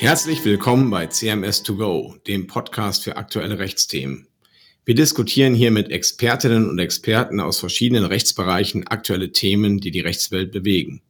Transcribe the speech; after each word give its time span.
Herzlich 0.00 0.42
willkommen 0.46 0.88
bei 0.88 1.04
CMS2Go, 1.04 2.24
dem 2.24 2.46
Podcast 2.46 3.04
für 3.04 3.18
aktuelle 3.18 3.58
Rechtsthemen. 3.58 4.28
Wir 4.86 4.94
diskutieren 4.94 5.54
hier 5.54 5.70
mit 5.70 5.90
Expertinnen 5.90 6.70
und 6.70 6.78
Experten 6.78 7.38
aus 7.38 7.60
verschiedenen 7.60 8.06
Rechtsbereichen 8.06 8.86
aktuelle 8.86 9.30
Themen, 9.32 9.78
die 9.78 9.90
die 9.90 10.00
Rechtswelt 10.00 10.52
bewegen. 10.52 11.02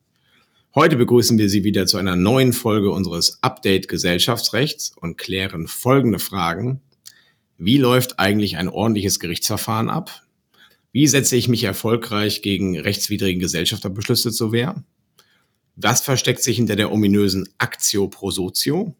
Heute 0.74 0.96
begrüßen 0.96 1.38
wir 1.38 1.48
Sie 1.48 1.62
wieder 1.62 1.86
zu 1.86 1.98
einer 1.98 2.16
neuen 2.16 2.52
Folge 2.52 2.90
unseres 2.90 3.38
Update 3.44 3.86
Gesellschaftsrechts 3.86 4.90
und 5.00 5.16
klären 5.16 5.68
folgende 5.68 6.18
Fragen. 6.18 6.80
Wie 7.58 7.78
läuft 7.78 8.18
eigentlich 8.18 8.56
ein 8.56 8.68
ordentliches 8.68 9.20
Gerichtsverfahren 9.20 9.88
ab? 9.88 10.24
Wie 10.90 11.06
setze 11.06 11.36
ich 11.36 11.46
mich 11.46 11.62
erfolgreich 11.62 12.42
gegen 12.42 12.76
rechtswidrige 12.76 13.38
Gesellschafterbeschlüsse 13.38 14.32
zur 14.32 14.50
Wehr? 14.50 14.82
Was 15.76 16.00
versteckt 16.00 16.42
sich 16.42 16.56
hinter 16.56 16.76
der 16.76 16.92
ominösen 16.92 17.48
Actio 17.58 18.08
pro 18.08 18.30
Sotio? 18.30 18.94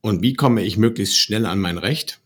Und 0.00 0.22
wie 0.22 0.34
komme 0.34 0.62
ich 0.62 0.76
möglichst 0.76 1.18
schnell 1.18 1.46
an 1.46 1.60
mein 1.60 1.78
Recht? 1.78 2.20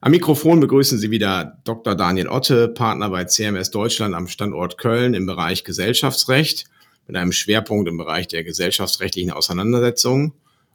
Am 0.00 0.10
Mikrofon 0.10 0.60
begrüßen 0.60 0.98
Sie 0.98 1.10
wieder 1.10 1.62
Dr. 1.64 1.94
Daniel 1.94 2.28
Otte, 2.28 2.68
Partner 2.68 3.08
bei 3.08 3.24
CMS 3.24 3.70
Deutschland 3.70 4.14
am 4.14 4.28
Standort 4.28 4.76
Köln 4.76 5.14
im 5.14 5.24
Bereich 5.24 5.64
Gesellschaftsrecht 5.64 6.66
mit 7.06 7.16
einem 7.16 7.32
Schwerpunkt 7.32 7.88
im 7.88 7.96
Bereich 7.96 8.28
der 8.28 8.44
gesellschaftsrechtlichen 8.44 9.30
Auseinandersetzungen. 9.30 10.32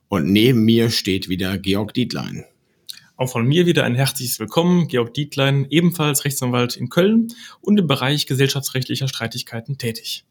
Und 0.08 0.32
neben 0.32 0.64
mir 0.64 0.90
steht 0.90 1.30
wieder 1.30 1.60
Georg 1.60 1.94
Dietlein. 1.94 2.46
Auch 3.18 3.30
von 3.30 3.46
mir 3.46 3.66
wieder 3.66 3.84
ein 3.84 3.96
herzliches 3.96 4.40
Willkommen. 4.40 4.88
Georg 4.88 5.14
Dietlein, 5.14 5.68
ebenfalls 5.70 6.26
Rechtsanwalt 6.26 6.78
in 6.78 6.90
Köln 6.90 7.28
und 7.62 7.78
im 7.78 7.86
Bereich 7.86 8.26
gesellschaftsrechtlicher 8.26 9.08
Streitigkeiten 9.08 9.78
tätig. 9.78 10.26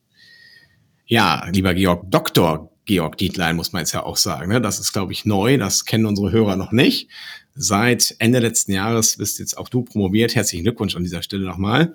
Ja, 1.09 1.47
lieber 1.53 1.75
Georg, 1.75 2.11
Dr. 2.11 2.71
Georg 2.85 3.19
Dietlein 3.19 3.57
muss 3.57 3.73
man 3.73 3.81
jetzt 3.81 3.93
ja 3.93 4.05
auch 4.05 4.17
sagen. 4.17 4.51
Ne? 4.51 4.61
Das 4.61 4.79
ist, 4.79 4.93
glaube 4.93 5.13
ich, 5.13 5.25
neu. 5.25 5.59
Das 5.59 5.85
kennen 5.85 6.07
unsere 6.07 6.31
Hörer 6.31 6.57
noch 6.57 6.73
nicht 6.73 7.09
seit 7.59 8.15
Ende 8.21 8.39
letzten 8.39 8.73
Jahres 8.73 9.17
bist 9.17 9.41
jetzt 9.41 9.59
auch 9.59 9.69
du 9.69 9.83
promoviert. 9.83 10.35
Herzlichen 10.35 10.63
Glückwunsch 10.63 10.97
an 10.97 11.03
dieser 11.03 11.23
Stelle 11.23 11.45
nochmal. 11.45 11.95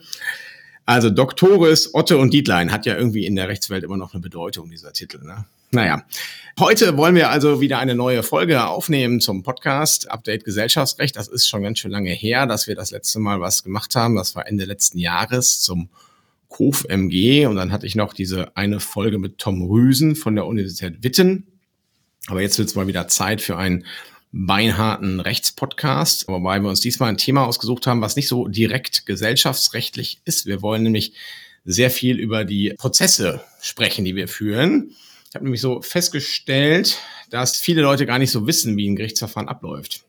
Also 0.85 1.09
Doktoris, 1.09 1.93
Otte 1.93 2.17
und 2.17 2.33
Dietlein 2.33 2.71
hat 2.71 2.85
ja 2.85 2.97
irgendwie 2.97 3.25
in 3.25 3.37
der 3.37 3.47
Rechtswelt 3.47 3.85
immer 3.85 3.95
noch 3.95 4.13
eine 4.13 4.21
Bedeutung, 4.21 4.69
dieser 4.69 4.91
Titel. 4.91 5.23
Ne? 5.23 5.45
Naja, 5.71 6.03
heute 6.59 6.97
wollen 6.97 7.15
wir 7.15 7.29
also 7.29 7.61
wieder 7.61 7.79
eine 7.79 7.95
neue 7.95 8.21
Folge 8.21 8.67
aufnehmen 8.67 9.21
zum 9.21 9.43
Podcast 9.43 10.11
Update 10.11 10.43
Gesellschaftsrecht. 10.43 11.15
Das 11.15 11.29
ist 11.29 11.47
schon 11.47 11.63
ganz 11.63 11.79
schön 11.79 11.91
lange 11.91 12.11
her, 12.11 12.45
dass 12.45 12.67
wir 12.67 12.75
das 12.75 12.91
letzte 12.91 13.19
Mal 13.19 13.39
was 13.39 13.63
gemacht 13.63 13.95
haben. 13.95 14.17
Das 14.17 14.35
war 14.35 14.45
Ende 14.45 14.65
letzten 14.65 14.99
Jahres 14.99 15.61
zum 15.61 15.87
KOF 16.53 16.85
MG 16.87 17.47
und 17.47 17.55
dann 17.55 17.71
hatte 17.71 17.87
ich 17.87 17.95
noch 17.95 18.13
diese 18.13 18.55
eine 18.55 18.79
Folge 18.79 19.17
mit 19.17 19.39
Tom 19.39 19.63
Rüsen 19.63 20.15
von 20.15 20.35
der 20.35 20.45
Universität 20.45 21.03
Witten. 21.03 21.47
Aber 22.27 22.41
jetzt 22.41 22.59
wird 22.59 22.69
es 22.69 22.75
mal 22.75 22.87
wieder 22.87 23.07
Zeit 23.07 23.41
für 23.41 23.57
ein 23.57 23.85
beinharten 24.31 25.19
Rechtspodcast, 25.19 26.27
wobei 26.27 26.59
wir 26.59 26.69
uns 26.69 26.79
diesmal 26.79 27.09
ein 27.09 27.17
Thema 27.17 27.45
ausgesucht 27.45 27.87
haben, 27.87 28.01
was 28.01 28.15
nicht 28.15 28.27
so 28.27 28.47
direkt 28.47 29.05
gesellschaftsrechtlich 29.05 30.21
ist. 30.25 30.45
Wir 30.45 30.61
wollen 30.61 30.83
nämlich 30.83 31.13
sehr 31.65 31.89
viel 31.89 32.19
über 32.19 32.45
die 32.45 32.73
Prozesse 32.77 33.43
sprechen, 33.61 34.05
die 34.05 34.15
wir 34.15 34.27
führen. 34.27 34.91
Ich 35.29 35.35
habe 35.35 35.45
nämlich 35.45 35.61
so 35.61 35.81
festgestellt, 35.81 36.99
dass 37.31 37.57
viele 37.57 37.81
Leute 37.81 38.05
gar 38.05 38.19
nicht 38.19 38.31
so 38.31 38.45
wissen, 38.45 38.77
wie 38.77 38.87
ein 38.87 38.95
Gerichtsverfahren 38.95 39.49
abläuft. 39.49 40.03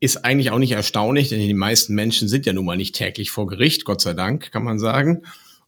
Ist 0.00 0.24
eigentlich 0.24 0.50
auch 0.50 0.58
nicht 0.58 0.72
erstaunlich, 0.72 1.30
denn 1.30 1.40
die 1.40 1.54
meisten 1.54 1.94
Menschen 1.94 2.28
sind 2.28 2.44
ja 2.44 2.52
nun 2.52 2.66
mal 2.66 2.76
nicht 2.76 2.94
täglich 2.94 3.30
vor 3.30 3.46
Gericht, 3.46 3.86
Gott 3.86 4.02
sei 4.02 4.12
Dank, 4.12 4.52
kann 4.52 4.64
man 4.64 4.78
sagen. 4.78 5.22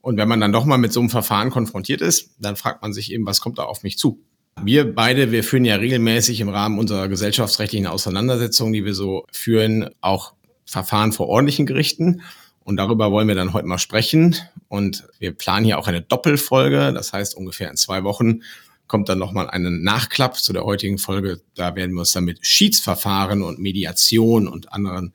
Und 0.04 0.18
wenn 0.18 0.28
man 0.28 0.38
dann 0.38 0.52
doch 0.52 0.66
mal 0.66 0.76
mit 0.76 0.92
so 0.92 1.00
einem 1.00 1.08
Verfahren 1.08 1.48
konfrontiert 1.48 2.02
ist, 2.02 2.32
dann 2.38 2.56
fragt 2.56 2.82
man 2.82 2.92
sich 2.92 3.10
eben, 3.10 3.24
was 3.24 3.40
kommt 3.40 3.58
da 3.58 3.62
auf 3.62 3.82
mich 3.82 3.96
zu? 3.96 4.22
Wir 4.62 4.94
beide, 4.94 5.32
wir 5.32 5.42
führen 5.42 5.64
ja 5.64 5.76
regelmäßig 5.76 6.40
im 6.40 6.50
Rahmen 6.50 6.78
unserer 6.78 7.08
gesellschaftsrechtlichen 7.08 7.86
Auseinandersetzungen, 7.86 8.74
die 8.74 8.84
wir 8.84 8.92
so 8.92 9.24
führen, 9.32 9.88
auch 10.02 10.34
Verfahren 10.66 11.12
vor 11.12 11.28
ordentlichen 11.28 11.64
Gerichten. 11.64 12.20
Und 12.64 12.76
darüber 12.76 13.12
wollen 13.12 13.28
wir 13.28 13.34
dann 13.34 13.54
heute 13.54 13.66
mal 13.66 13.78
sprechen. 13.78 14.36
Und 14.68 15.08
wir 15.20 15.32
planen 15.32 15.64
hier 15.64 15.78
auch 15.78 15.88
eine 15.88 16.02
Doppelfolge. 16.02 16.92
Das 16.92 17.14
heißt, 17.14 17.34
ungefähr 17.34 17.70
in 17.70 17.78
zwei 17.78 18.04
Wochen 18.04 18.42
kommt 18.86 19.08
dann 19.08 19.18
nochmal 19.18 19.48
einen 19.48 19.82
Nachklapp 19.82 20.36
zu 20.36 20.52
der 20.52 20.64
heutigen 20.64 20.98
Folge. 20.98 21.40
Da 21.54 21.76
werden 21.76 21.94
wir 21.94 22.00
uns 22.00 22.12
dann 22.12 22.24
mit 22.24 22.46
Schiedsverfahren 22.46 23.40
und 23.40 23.58
Mediation 23.58 24.48
und 24.48 24.70
anderen 24.70 25.14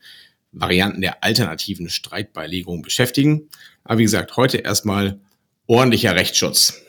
Varianten 0.52 1.02
der 1.02 1.24
alternativen 1.24 1.90
Streitbeilegung 1.90 2.82
beschäftigen. 2.82 3.50
Aber 3.90 3.98
wie 3.98 4.04
gesagt, 4.04 4.38
heute 4.38 4.60
erstmal 4.60 5.20
ordentlicher 5.66 6.14
Rechtsschutz. 6.14 6.80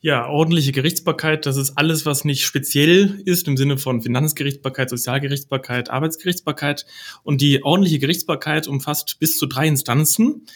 Ja, 0.00 0.26
ordentliche 0.26 0.72
Gerichtsbarkeit, 0.72 1.44
das 1.44 1.58
ist 1.58 1.76
alles, 1.76 2.06
was 2.06 2.24
nicht 2.24 2.46
speziell 2.46 3.20
ist 3.26 3.46
im 3.46 3.58
Sinne 3.58 3.76
von 3.76 4.00
Finanzgerichtsbarkeit, 4.00 4.88
Sozialgerichtsbarkeit, 4.88 5.90
Arbeitsgerichtsbarkeit. 5.90 6.86
Und 7.24 7.42
die 7.42 7.62
ordentliche 7.62 7.98
Gerichtsbarkeit 7.98 8.68
umfasst 8.68 9.18
bis 9.20 9.36
zu 9.36 9.44
drei 9.44 9.68
Instanzen. 9.68 10.46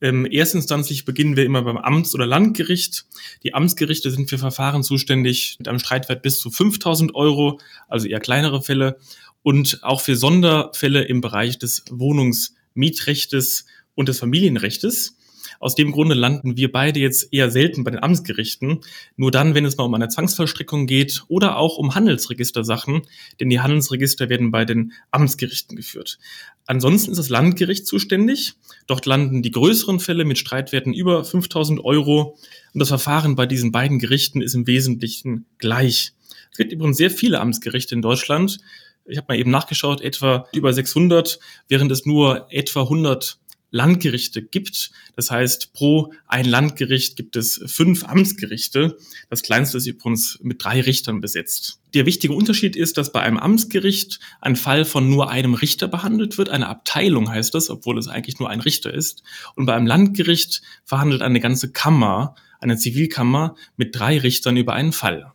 Ähm, 0.00 0.24
erstinstanzlich 0.24 1.04
beginnen 1.04 1.36
wir 1.36 1.44
immer 1.44 1.60
beim 1.60 1.76
Amts- 1.76 2.14
oder 2.14 2.26
Landgericht. 2.26 3.04
Die 3.42 3.52
Amtsgerichte 3.52 4.10
sind 4.10 4.30
für 4.30 4.38
Verfahren 4.38 4.82
zuständig 4.82 5.56
mit 5.58 5.68
einem 5.68 5.78
Streitwert 5.78 6.22
bis 6.22 6.38
zu 6.38 6.50
5000 6.50 7.14
Euro, 7.14 7.60
also 7.86 8.08
eher 8.08 8.20
kleinere 8.20 8.62
Fälle. 8.62 8.96
Und 9.42 9.80
auch 9.82 10.00
für 10.00 10.16
Sonderfälle 10.16 11.02
im 11.02 11.20
Bereich 11.20 11.58
des 11.58 11.84
Wohnungsmietrechtes 11.90 13.66
und 13.96 14.08
des 14.08 14.20
Familienrechtes. 14.20 15.16
Aus 15.58 15.74
dem 15.74 15.92
Grunde 15.92 16.14
landen 16.14 16.56
wir 16.56 16.70
beide 16.70 17.00
jetzt 17.00 17.32
eher 17.32 17.50
selten 17.50 17.84
bei 17.84 17.90
den 17.90 18.02
Amtsgerichten. 18.02 18.80
Nur 19.16 19.30
dann, 19.30 19.54
wenn 19.54 19.64
es 19.64 19.76
mal 19.76 19.84
um 19.84 19.94
eine 19.94 20.08
Zwangsvollstreckung 20.08 20.86
geht 20.86 21.24
oder 21.28 21.56
auch 21.56 21.78
um 21.78 21.94
Handelsregistersachen, 21.94 23.02
denn 23.40 23.50
die 23.50 23.60
Handelsregister 23.60 24.28
werden 24.28 24.50
bei 24.50 24.64
den 24.64 24.92
Amtsgerichten 25.10 25.76
geführt. 25.76 26.18
Ansonsten 26.66 27.12
ist 27.12 27.18
das 27.18 27.28
Landgericht 27.28 27.86
zuständig. 27.86 28.54
Dort 28.86 29.06
landen 29.06 29.42
die 29.42 29.52
größeren 29.52 30.00
Fälle 30.00 30.24
mit 30.24 30.38
Streitwerten 30.38 30.92
über 30.92 31.24
5000 31.24 31.82
Euro. 31.84 32.36
Und 32.74 32.80
das 32.80 32.88
Verfahren 32.88 33.36
bei 33.36 33.46
diesen 33.46 33.72
beiden 33.72 33.98
Gerichten 33.98 34.42
ist 34.42 34.54
im 34.54 34.66
Wesentlichen 34.66 35.46
gleich. 35.58 36.12
Es 36.50 36.58
gibt 36.58 36.72
übrigens 36.72 36.96
sehr 36.96 37.10
viele 37.10 37.40
Amtsgerichte 37.40 37.94
in 37.94 38.02
Deutschland. 38.02 38.58
Ich 39.04 39.18
habe 39.18 39.26
mal 39.28 39.38
eben 39.38 39.52
nachgeschaut, 39.52 40.00
etwa 40.00 40.48
über 40.52 40.72
600, 40.72 41.38
während 41.68 41.92
es 41.92 42.04
nur 42.04 42.48
etwa 42.50 42.82
100 42.82 43.38
Landgerichte 43.70 44.42
gibt. 44.42 44.90
Das 45.16 45.30
heißt, 45.30 45.72
pro 45.72 46.12
ein 46.26 46.44
Landgericht 46.44 47.16
gibt 47.16 47.36
es 47.36 47.60
fünf 47.66 48.04
Amtsgerichte. 48.04 48.96
Das 49.28 49.42
kleinste 49.42 49.78
ist 49.78 49.86
übrigens 49.86 50.38
mit 50.42 50.64
drei 50.64 50.80
Richtern 50.80 51.20
besetzt. 51.20 51.80
Der 51.94 52.06
wichtige 52.06 52.34
Unterschied 52.34 52.76
ist, 52.76 52.96
dass 52.96 53.12
bei 53.12 53.20
einem 53.20 53.38
Amtsgericht 53.38 54.20
ein 54.40 54.56
Fall 54.56 54.84
von 54.84 55.08
nur 55.08 55.30
einem 55.30 55.54
Richter 55.54 55.88
behandelt 55.88 56.38
wird. 56.38 56.48
Eine 56.50 56.68
Abteilung 56.68 57.30
heißt 57.30 57.54
das, 57.54 57.70
obwohl 57.70 57.98
es 57.98 58.08
eigentlich 58.08 58.38
nur 58.38 58.50
ein 58.50 58.60
Richter 58.60 58.92
ist. 58.92 59.22
Und 59.54 59.66
bei 59.66 59.74
einem 59.74 59.86
Landgericht 59.86 60.62
verhandelt 60.84 61.22
eine 61.22 61.40
ganze 61.40 61.72
Kammer, 61.72 62.34
eine 62.60 62.76
Zivilkammer 62.76 63.56
mit 63.76 63.96
drei 63.96 64.18
Richtern 64.18 64.56
über 64.56 64.74
einen 64.74 64.92
Fall. 64.92 65.32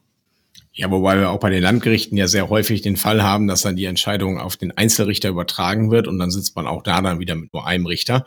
Ja, 0.74 0.90
wobei 0.90 1.20
wir 1.20 1.30
auch 1.30 1.40
bei 1.40 1.50
den 1.50 1.64
Landgerichten 1.64 2.18
ja 2.18 2.28
sehr 2.28 2.50
häufig 2.50 2.82
den 2.82 2.96
Fall 2.96 3.24
haben, 3.24 3.48
dass 3.48 3.62
dann 3.62 3.76
die 3.76 3.86
Entscheidung 3.86 4.40
auf 4.40 4.56
den 4.56 4.72
Einzelrichter 4.72 5.28
übertragen 5.28 5.92
wird 5.92 6.08
und 6.08 6.18
dann 6.18 6.32
sitzt 6.32 6.56
man 6.56 6.66
auch 6.66 6.82
da 6.82 7.02
dann 7.02 7.20
wieder 7.20 7.36
mit 7.36 7.54
nur 7.54 7.68
einem 7.68 7.86
Richter. 7.86 8.26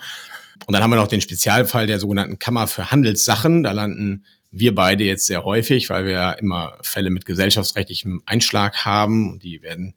Und 0.66 0.74
dann 0.74 0.82
haben 0.82 0.90
wir 0.90 0.96
noch 0.96 1.08
den 1.08 1.22
Spezialfall 1.22 1.86
der 1.86 1.98
sogenannten 1.98 2.38
Kammer 2.38 2.66
für 2.66 2.90
Handelssachen. 2.90 3.62
Da 3.62 3.72
landen 3.72 4.24
wir 4.50 4.74
beide 4.74 5.04
jetzt 5.04 5.26
sehr 5.26 5.44
häufig, 5.44 5.90
weil 5.90 6.04
wir 6.04 6.12
ja 6.12 6.32
immer 6.32 6.76
Fälle 6.82 7.10
mit 7.10 7.24
gesellschaftsrechtlichem 7.24 8.22
Einschlag 8.26 8.84
haben. 8.84 9.32
Und 9.32 9.42
die 9.42 9.62
werden 9.62 9.94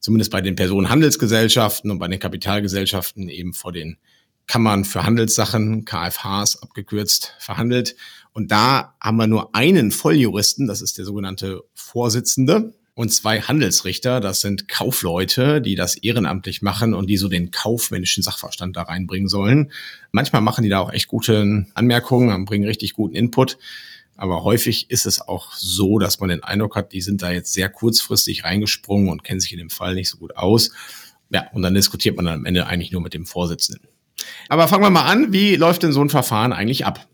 zumindest 0.00 0.30
bei 0.30 0.40
den 0.40 0.56
Personenhandelsgesellschaften 0.56 1.90
und 1.90 1.98
bei 1.98 2.08
den 2.08 2.20
Kapitalgesellschaften 2.20 3.28
eben 3.28 3.52
vor 3.52 3.72
den 3.72 3.96
Kammern 4.46 4.84
für 4.84 5.04
Handelssachen, 5.04 5.84
KFHs 5.84 6.62
abgekürzt, 6.62 7.34
verhandelt. 7.38 7.96
Und 8.32 8.50
da 8.50 8.94
haben 9.00 9.16
wir 9.16 9.26
nur 9.26 9.54
einen 9.54 9.90
Volljuristen, 9.90 10.66
das 10.66 10.82
ist 10.82 10.98
der 10.98 11.04
sogenannte 11.04 11.62
Vorsitzende, 11.74 12.74
und 13.00 13.08
zwei 13.10 13.40
Handelsrichter, 13.40 14.20
das 14.20 14.42
sind 14.42 14.68
Kaufleute, 14.68 15.62
die 15.62 15.74
das 15.74 15.96
ehrenamtlich 15.96 16.60
machen 16.60 16.92
und 16.92 17.08
die 17.08 17.16
so 17.16 17.28
den 17.28 17.50
kaufmännischen 17.50 18.22
Sachverstand 18.22 18.76
da 18.76 18.82
reinbringen 18.82 19.28
sollen. 19.28 19.72
Manchmal 20.12 20.42
machen 20.42 20.64
die 20.64 20.68
da 20.68 20.80
auch 20.80 20.92
echt 20.92 21.08
gute 21.08 21.66
Anmerkungen, 21.72 22.44
bringen 22.44 22.66
richtig 22.66 22.92
guten 22.92 23.14
Input. 23.14 23.56
Aber 24.16 24.44
häufig 24.44 24.90
ist 24.90 25.06
es 25.06 25.22
auch 25.22 25.54
so, 25.54 25.98
dass 25.98 26.20
man 26.20 26.28
den 26.28 26.42
Eindruck 26.42 26.76
hat, 26.76 26.92
die 26.92 27.00
sind 27.00 27.22
da 27.22 27.30
jetzt 27.30 27.54
sehr 27.54 27.70
kurzfristig 27.70 28.44
reingesprungen 28.44 29.08
und 29.08 29.24
kennen 29.24 29.40
sich 29.40 29.52
in 29.52 29.58
dem 29.60 29.70
Fall 29.70 29.94
nicht 29.94 30.10
so 30.10 30.18
gut 30.18 30.36
aus. 30.36 30.70
Ja, 31.30 31.46
und 31.54 31.62
dann 31.62 31.72
diskutiert 31.72 32.16
man 32.16 32.26
dann 32.26 32.40
am 32.40 32.44
Ende 32.44 32.66
eigentlich 32.66 32.92
nur 32.92 33.00
mit 33.00 33.14
dem 33.14 33.24
Vorsitzenden. 33.24 33.88
Aber 34.50 34.68
fangen 34.68 34.82
wir 34.82 34.90
mal 34.90 35.06
an, 35.06 35.32
wie 35.32 35.56
läuft 35.56 35.84
denn 35.84 35.92
so 35.92 36.02
ein 36.02 36.10
Verfahren 36.10 36.52
eigentlich 36.52 36.84
ab? 36.84 37.08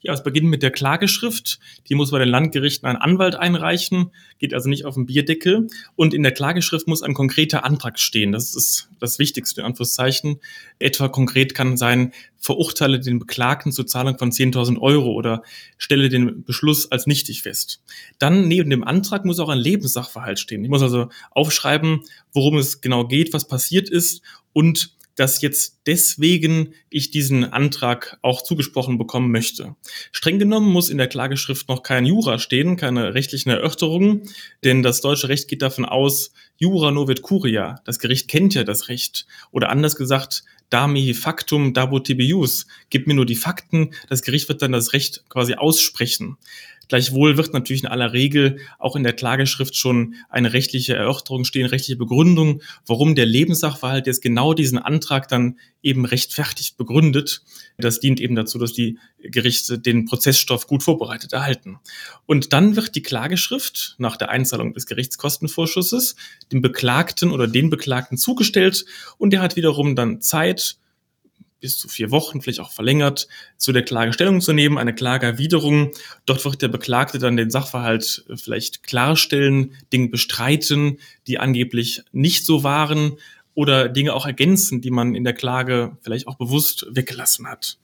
Ja, 0.00 0.12
es 0.12 0.22
beginnt 0.22 0.48
mit 0.48 0.62
der 0.62 0.70
Klageschrift. 0.70 1.58
Die 1.88 1.94
muss 1.94 2.10
bei 2.10 2.18
den 2.18 2.28
Landgerichten 2.28 2.86
ein 2.86 2.96
Anwalt 2.96 3.34
einreichen, 3.34 4.12
geht 4.38 4.52
also 4.52 4.68
nicht 4.68 4.84
auf 4.84 4.94
den 4.94 5.06
Bierdeckel. 5.06 5.68
Und 5.96 6.14
in 6.14 6.22
der 6.22 6.32
Klageschrift 6.32 6.86
muss 6.86 7.02
ein 7.02 7.14
konkreter 7.14 7.64
Antrag 7.64 7.98
stehen. 7.98 8.32
Das 8.32 8.54
ist 8.54 8.90
das 9.00 9.18
Wichtigste, 9.18 9.62
in 9.62 9.66
Anführungszeichen. 9.66 10.40
Etwa 10.78 11.08
konkret 11.08 11.54
kann 11.54 11.76
sein, 11.76 12.12
verurteile 12.36 13.00
den 13.00 13.18
Beklagten 13.18 13.72
zur 13.72 13.86
Zahlung 13.86 14.18
von 14.18 14.30
10.000 14.30 14.78
Euro 14.78 15.12
oder 15.12 15.42
stelle 15.78 16.08
den 16.08 16.44
Beschluss 16.44 16.92
als 16.92 17.06
nichtig 17.06 17.42
fest. 17.42 17.82
Dann 18.18 18.46
neben 18.46 18.70
dem 18.70 18.84
Antrag 18.84 19.24
muss 19.24 19.40
auch 19.40 19.48
ein 19.48 19.58
Lebenssachverhalt 19.58 20.38
stehen. 20.38 20.62
Ich 20.62 20.70
muss 20.70 20.82
also 20.82 21.08
aufschreiben, 21.30 22.02
worum 22.32 22.58
es 22.58 22.80
genau 22.80 23.06
geht, 23.06 23.32
was 23.32 23.48
passiert 23.48 23.88
ist 23.88 24.22
und 24.52 24.95
dass 25.16 25.42
jetzt 25.42 25.80
deswegen 25.86 26.74
ich 26.88 27.10
diesen 27.10 27.44
Antrag 27.44 28.18
auch 28.22 28.42
zugesprochen 28.42 28.98
bekommen 28.98 29.30
möchte. 29.30 29.74
Streng 30.12 30.38
genommen 30.38 30.70
muss 30.70 30.88
in 30.88 30.98
der 30.98 31.08
Klageschrift 31.08 31.68
noch 31.68 31.82
kein 31.82 32.06
Jura 32.06 32.38
stehen, 32.38 32.76
keine 32.76 33.14
rechtlichen 33.14 33.50
Erörterungen, 33.50 34.22
denn 34.62 34.82
das 34.82 35.00
deutsche 35.00 35.28
Recht 35.28 35.48
geht 35.48 35.62
davon 35.62 35.84
aus, 35.84 36.32
Jura 36.58 36.90
novit 36.90 37.22
curia. 37.22 37.80
Das 37.84 37.98
Gericht 37.98 38.28
kennt 38.28 38.54
ja 38.54 38.64
das 38.64 38.88
Recht. 38.88 39.26
Oder 39.50 39.68
anders 39.68 39.96
gesagt, 39.96 40.44
dami 40.70 41.12
factum 41.14 41.74
dabut 41.74 42.06
tibius. 42.06 42.66
Gib 42.90 43.06
mir 43.06 43.14
nur 43.14 43.26
die 43.26 43.34
Fakten, 43.34 43.90
das 44.08 44.22
Gericht 44.22 44.48
wird 44.48 44.62
dann 44.62 44.72
das 44.72 44.92
Recht 44.92 45.24
quasi 45.28 45.54
aussprechen. 45.54 46.36
Gleichwohl 46.88 47.36
wird 47.36 47.52
natürlich 47.52 47.82
in 47.82 47.88
aller 47.88 48.12
Regel 48.12 48.58
auch 48.78 48.96
in 48.96 49.02
der 49.02 49.12
Klageschrift 49.12 49.76
schon 49.76 50.14
eine 50.28 50.52
rechtliche 50.52 50.94
Erörterung 50.94 51.44
stehen, 51.44 51.66
rechtliche 51.66 51.96
Begründung, 51.96 52.62
warum 52.86 53.14
der 53.14 53.26
Lebenssachverhalt 53.26 54.06
jetzt 54.06 54.22
genau 54.22 54.54
diesen 54.54 54.78
Antrag 54.78 55.28
dann 55.28 55.58
eben 55.82 56.04
rechtfertigt 56.04 56.76
begründet. 56.76 57.42
Das 57.78 58.00
dient 58.00 58.20
eben 58.20 58.34
dazu, 58.34 58.58
dass 58.58 58.72
die 58.72 58.98
Gerichte 59.20 59.78
den 59.78 60.04
Prozessstoff 60.04 60.66
gut 60.66 60.82
vorbereitet 60.82 61.32
erhalten. 61.32 61.78
Und 62.26 62.52
dann 62.52 62.76
wird 62.76 62.94
die 62.94 63.02
Klageschrift 63.02 63.96
nach 63.98 64.16
der 64.16 64.30
Einzahlung 64.30 64.72
des 64.72 64.86
Gerichtskostenvorschusses 64.86 66.16
dem 66.52 66.60
Beklagten 66.60 67.30
oder 67.30 67.46
den 67.46 67.70
Beklagten 67.70 68.16
zugestellt 68.16 68.84
und 69.18 69.30
der 69.30 69.40
hat 69.40 69.56
wiederum 69.56 69.96
dann 69.96 70.20
Zeit, 70.20 70.78
bis 71.60 71.78
zu 71.78 71.88
vier 71.88 72.10
Wochen, 72.10 72.42
vielleicht 72.42 72.60
auch 72.60 72.72
verlängert, 72.72 73.28
zu 73.56 73.72
der 73.72 73.82
Klage 73.82 74.12
Stellung 74.12 74.40
zu 74.40 74.52
nehmen, 74.52 74.78
eine 74.78 74.94
Klageerwiderung. 74.94 75.92
Dort 76.26 76.44
wird 76.44 76.62
der 76.62 76.68
Beklagte 76.68 77.18
dann 77.18 77.36
den 77.36 77.50
Sachverhalt 77.50 78.24
äh, 78.28 78.36
vielleicht 78.36 78.82
klarstellen, 78.82 79.72
Dinge 79.92 80.08
bestreiten, 80.08 80.98
die 81.26 81.38
angeblich 81.38 82.02
nicht 82.12 82.44
so 82.44 82.62
waren 82.62 83.18
oder 83.54 83.88
Dinge 83.88 84.12
auch 84.12 84.26
ergänzen, 84.26 84.82
die 84.82 84.90
man 84.90 85.14
in 85.14 85.24
der 85.24 85.32
Klage 85.32 85.96
vielleicht 86.02 86.28
auch 86.28 86.36
bewusst 86.36 86.86
weggelassen 86.90 87.48
hat. 87.48 87.78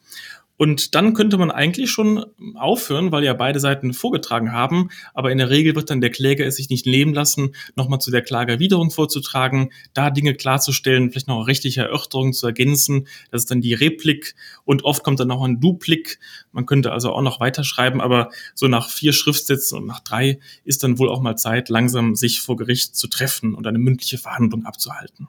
Und 0.63 0.95
dann 0.95 1.13
könnte 1.13 1.39
man 1.39 1.51
eigentlich 1.51 1.91
schon 1.91 2.25
aufhören, 2.55 3.11
weil 3.11 3.25
ja 3.25 3.35
beide 3.35 3.59
Seiten 3.59 3.93
vorgetragen 3.93 4.53
haben. 4.53 4.91
Aber 5.13 5.33
in 5.33 5.39
der 5.39 5.51
Regel 5.51 5.75
wird 5.75 5.91
dann 5.91 6.01
der 6.01 6.11
Kläger 6.11 6.47
es 6.47 6.55
sich 6.55 6.71
nicht 6.71 6.87
leben 6.87 7.13
lassen, 7.13 7.57
nochmal 7.75 7.99
zu 7.99 8.13
der 8.13 8.23
Klageerwiderung 8.23 8.93
vorzutragen, 8.93 9.73
da 9.93 10.09
Dinge 10.09 10.35
klarzustellen, 10.35 11.11
vielleicht 11.11 11.27
noch 11.27 11.49
rechtliche 11.49 11.81
Erörterungen 11.81 12.33
zu 12.33 12.47
ergänzen. 12.47 13.09
Das 13.33 13.43
ist 13.43 13.51
dann 13.51 13.61
die 13.61 13.75
Replik 13.75 14.37
und 14.63 14.85
oft 14.85 15.03
kommt 15.03 15.19
dann 15.19 15.27
noch 15.27 15.43
ein 15.43 15.59
Duplik. 15.59 16.21
Man 16.53 16.65
könnte 16.65 16.93
also 16.93 17.13
auch 17.13 17.23
noch 17.23 17.41
weiterschreiben, 17.41 18.01
aber 18.01 18.31
so 18.55 18.69
nach 18.69 18.89
vier 18.89 19.13
Schriftsätzen 19.13 19.79
und 19.79 19.87
nach 19.87 19.99
drei 19.99 20.39
ist 20.63 20.85
dann 20.85 20.97
wohl 20.97 21.09
auch 21.09 21.21
mal 21.21 21.35
Zeit, 21.35 21.71
langsam 21.71 22.15
sich 22.15 22.41
vor 22.41 22.55
Gericht 22.55 22.95
zu 22.95 23.09
treffen 23.09 23.57
und 23.57 23.67
eine 23.67 23.81
mündliche 23.81 24.19
Verhandlung 24.19 24.65
abzuhalten. 24.65 25.27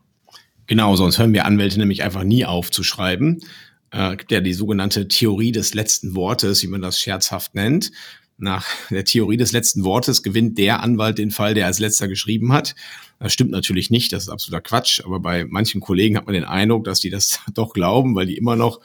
Genau, 0.67 0.95
sonst 0.95 1.17
hören 1.17 1.33
wir 1.33 1.45
Anwälte 1.45 1.79
nämlich 1.79 2.03
einfach 2.03 2.23
nie 2.23 2.45
auf 2.45 2.69
zu 2.69 2.83
schreiben 2.83 3.39
äh, 3.93 4.15
gibt 4.17 4.31
ja 4.31 4.41
die 4.41 4.53
sogenannte 4.53 5.07
Theorie 5.07 5.51
des 5.51 5.73
letzten 5.73 6.15
Wortes, 6.15 6.63
wie 6.63 6.67
man 6.67 6.81
das 6.81 6.99
scherzhaft 6.99 7.55
nennt. 7.55 7.91
Nach 8.37 8.65
der 8.89 9.05
Theorie 9.05 9.37
des 9.37 9.51
letzten 9.51 9.83
Wortes 9.83 10.23
gewinnt 10.23 10.57
der 10.57 10.81
Anwalt 10.81 11.19
den 11.19 11.31
Fall, 11.31 11.53
der 11.53 11.67
als 11.67 11.79
letzter 11.79 12.07
geschrieben 12.07 12.51
hat. 12.51 12.75
Das 13.19 13.31
stimmt 13.31 13.51
natürlich 13.51 13.91
nicht, 13.91 14.11
das 14.11 14.23
ist 14.23 14.29
absoluter 14.29 14.61
Quatsch, 14.61 15.01
aber 15.05 15.19
bei 15.19 15.45
manchen 15.45 15.79
Kollegen 15.79 16.17
hat 16.17 16.25
man 16.25 16.33
den 16.33 16.43
Eindruck, 16.43 16.83
dass 16.83 16.99
die 16.99 17.11
das 17.11 17.39
doch 17.53 17.73
glauben, 17.73 18.15
weil 18.15 18.25
die 18.25 18.35
immer 18.37 18.55
noch 18.55 18.81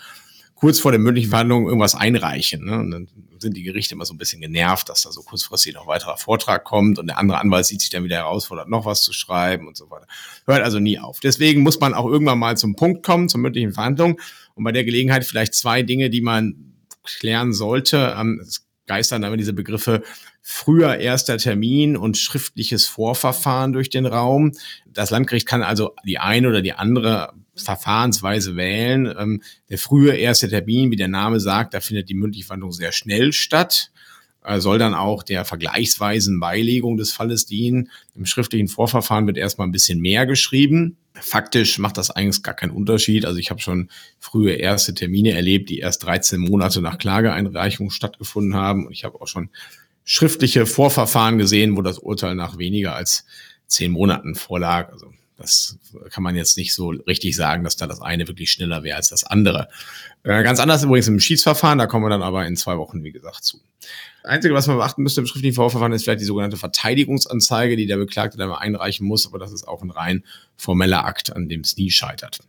kurz 0.54 0.80
vor 0.80 0.90
der 0.90 0.98
mündlichen 0.98 1.30
Verhandlung 1.30 1.66
irgendwas 1.66 1.94
einreichen. 1.94 2.64
Ne? 2.64 2.78
Und 2.78 2.90
dann 2.90 3.08
sind 3.38 3.56
die 3.56 3.62
Gerichte 3.62 3.94
immer 3.94 4.04
so 4.04 4.12
ein 4.12 4.18
bisschen 4.18 4.40
genervt, 4.40 4.88
dass 4.88 5.02
da 5.02 5.12
so 5.12 5.22
kurzfristig 5.22 5.74
noch 5.74 5.86
weiterer 5.86 6.16
Vortrag 6.16 6.64
kommt 6.64 6.98
und 6.98 7.06
der 7.06 7.18
andere 7.18 7.38
Anwalt 7.38 7.64
sieht 7.64 7.80
sich 7.80 7.90
dann 7.90 8.02
wieder 8.02 8.16
herausfordert, 8.16 8.68
noch 8.68 8.84
was 8.84 9.02
zu 9.02 9.12
schreiben 9.12 9.68
und 9.68 9.76
so 9.76 9.88
weiter. 9.90 10.08
Hört 10.46 10.62
also 10.62 10.80
nie 10.80 10.98
auf. 10.98 11.20
Deswegen 11.20 11.62
muss 11.62 11.78
man 11.78 11.94
auch 11.94 12.06
irgendwann 12.06 12.40
mal 12.40 12.56
zum 12.56 12.74
Punkt 12.74 13.06
kommen, 13.06 13.28
zur 13.28 13.40
mündlichen 13.40 13.72
Verhandlung 13.72 14.20
und 14.58 14.64
bei 14.64 14.72
der 14.72 14.84
Gelegenheit 14.84 15.24
vielleicht 15.24 15.54
zwei 15.54 15.82
Dinge, 15.82 16.10
die 16.10 16.20
man 16.20 16.74
klären 17.04 17.52
sollte. 17.52 18.14
Ähm, 18.18 18.40
es 18.42 18.66
geistern 18.86 19.22
aber 19.22 19.36
diese 19.36 19.52
Begriffe 19.52 20.02
früher 20.42 20.96
erster 20.96 21.36
Termin 21.36 21.96
und 21.96 22.16
schriftliches 22.16 22.86
Vorverfahren 22.86 23.72
durch 23.72 23.90
den 23.90 24.06
Raum. 24.06 24.52
Das 24.86 25.10
Landgericht 25.10 25.46
kann 25.46 25.62
also 25.62 25.94
die 26.04 26.18
eine 26.18 26.48
oder 26.48 26.62
die 26.62 26.72
andere 26.72 27.34
Verfahrensweise 27.54 28.56
wählen. 28.56 29.14
Ähm, 29.16 29.42
der 29.68 29.78
frühe 29.78 30.16
erste 30.16 30.48
Termin, 30.48 30.90
wie 30.90 30.96
der 30.96 31.08
Name 31.08 31.38
sagt, 31.38 31.74
da 31.74 31.80
findet 31.80 32.08
die 32.08 32.14
mündliche 32.14 32.46
Verhandlung 32.46 32.72
sehr 32.72 32.92
schnell 32.92 33.32
statt 33.32 33.90
soll 34.56 34.78
dann 34.78 34.94
auch 34.94 35.22
der 35.22 35.44
vergleichsweisen 35.44 36.40
Beilegung 36.40 36.96
des 36.96 37.12
Falles 37.12 37.46
dienen. 37.46 37.90
Im 38.14 38.26
schriftlichen 38.26 38.68
Vorverfahren 38.68 39.26
wird 39.26 39.36
erstmal 39.36 39.68
ein 39.68 39.72
bisschen 39.72 40.00
mehr 40.00 40.26
geschrieben. 40.26 40.96
Faktisch 41.14 41.78
macht 41.78 41.98
das 41.98 42.10
eigentlich 42.10 42.42
gar 42.42 42.54
keinen 42.54 42.70
Unterschied. 42.70 43.26
Also 43.26 43.38
ich 43.38 43.50
habe 43.50 43.60
schon 43.60 43.90
frühe 44.18 44.52
erste 44.52 44.94
Termine 44.94 45.32
erlebt, 45.32 45.68
die 45.68 45.78
erst 45.78 46.04
13 46.04 46.40
Monate 46.40 46.80
nach 46.80 46.98
Klageeinreichung 46.98 47.90
stattgefunden 47.90 48.54
haben. 48.54 48.86
Und 48.86 48.92
ich 48.92 49.04
habe 49.04 49.20
auch 49.20 49.28
schon 49.28 49.50
schriftliche 50.04 50.64
Vorverfahren 50.64 51.38
gesehen, 51.38 51.76
wo 51.76 51.82
das 51.82 51.98
Urteil 51.98 52.34
nach 52.34 52.56
weniger 52.58 52.94
als 52.94 53.26
zehn 53.66 53.92
Monaten 53.92 54.34
vorlag. 54.34 54.90
Also 54.92 55.12
das 55.38 55.78
kann 56.10 56.24
man 56.24 56.34
jetzt 56.34 56.56
nicht 56.56 56.74
so 56.74 56.88
richtig 56.88 57.36
sagen, 57.36 57.62
dass 57.64 57.76
da 57.76 57.86
das 57.86 58.02
eine 58.02 58.26
wirklich 58.26 58.50
schneller 58.50 58.82
wäre 58.82 58.96
als 58.96 59.08
das 59.08 59.24
andere. 59.24 59.68
Äh, 60.24 60.42
ganz 60.42 60.58
anders 60.58 60.82
übrigens 60.82 61.06
im 61.06 61.20
Schiedsverfahren, 61.20 61.78
da 61.78 61.86
kommen 61.86 62.04
wir 62.04 62.10
dann 62.10 62.22
aber 62.22 62.44
in 62.46 62.56
zwei 62.56 62.76
Wochen, 62.76 63.04
wie 63.04 63.12
gesagt, 63.12 63.44
zu. 63.44 63.60
Einzige, 64.24 64.52
was 64.52 64.66
man 64.66 64.76
beachten 64.76 65.02
müsste 65.02 65.20
im 65.20 65.26
schriftlichen 65.26 65.54
Vorverfahren, 65.54 65.92
ist 65.92 66.04
vielleicht 66.04 66.20
die 66.20 66.26
sogenannte 66.26 66.56
Verteidigungsanzeige, 66.56 67.76
die 67.76 67.86
der 67.86 67.96
Beklagte 67.96 68.36
dann 68.36 68.48
mal 68.48 68.58
einreichen 68.58 69.06
muss, 69.06 69.26
aber 69.26 69.38
das 69.38 69.52
ist 69.52 69.66
auch 69.66 69.82
ein 69.82 69.90
rein 69.90 70.24
formeller 70.56 71.04
Akt, 71.04 71.34
an 71.34 71.48
dem 71.48 71.60
es 71.60 71.76
nie 71.76 71.90
scheitert. 71.90 72.40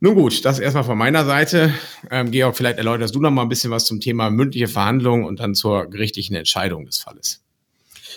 Nun 0.00 0.14
gut, 0.14 0.44
das 0.44 0.60
erstmal 0.60 0.84
von 0.84 0.96
meiner 0.96 1.24
Seite. 1.24 1.74
Ähm, 2.12 2.30
Georg, 2.30 2.56
vielleicht 2.56 2.78
erläuterst 2.78 3.16
du 3.16 3.20
noch 3.20 3.32
mal 3.32 3.42
ein 3.42 3.48
bisschen 3.48 3.72
was 3.72 3.84
zum 3.84 4.00
Thema 4.00 4.30
mündliche 4.30 4.68
Verhandlungen 4.68 5.24
und 5.24 5.40
dann 5.40 5.56
zur 5.56 5.90
gerichtlichen 5.90 6.36
Entscheidung 6.36 6.86
des 6.86 6.98
Falles. 6.98 7.42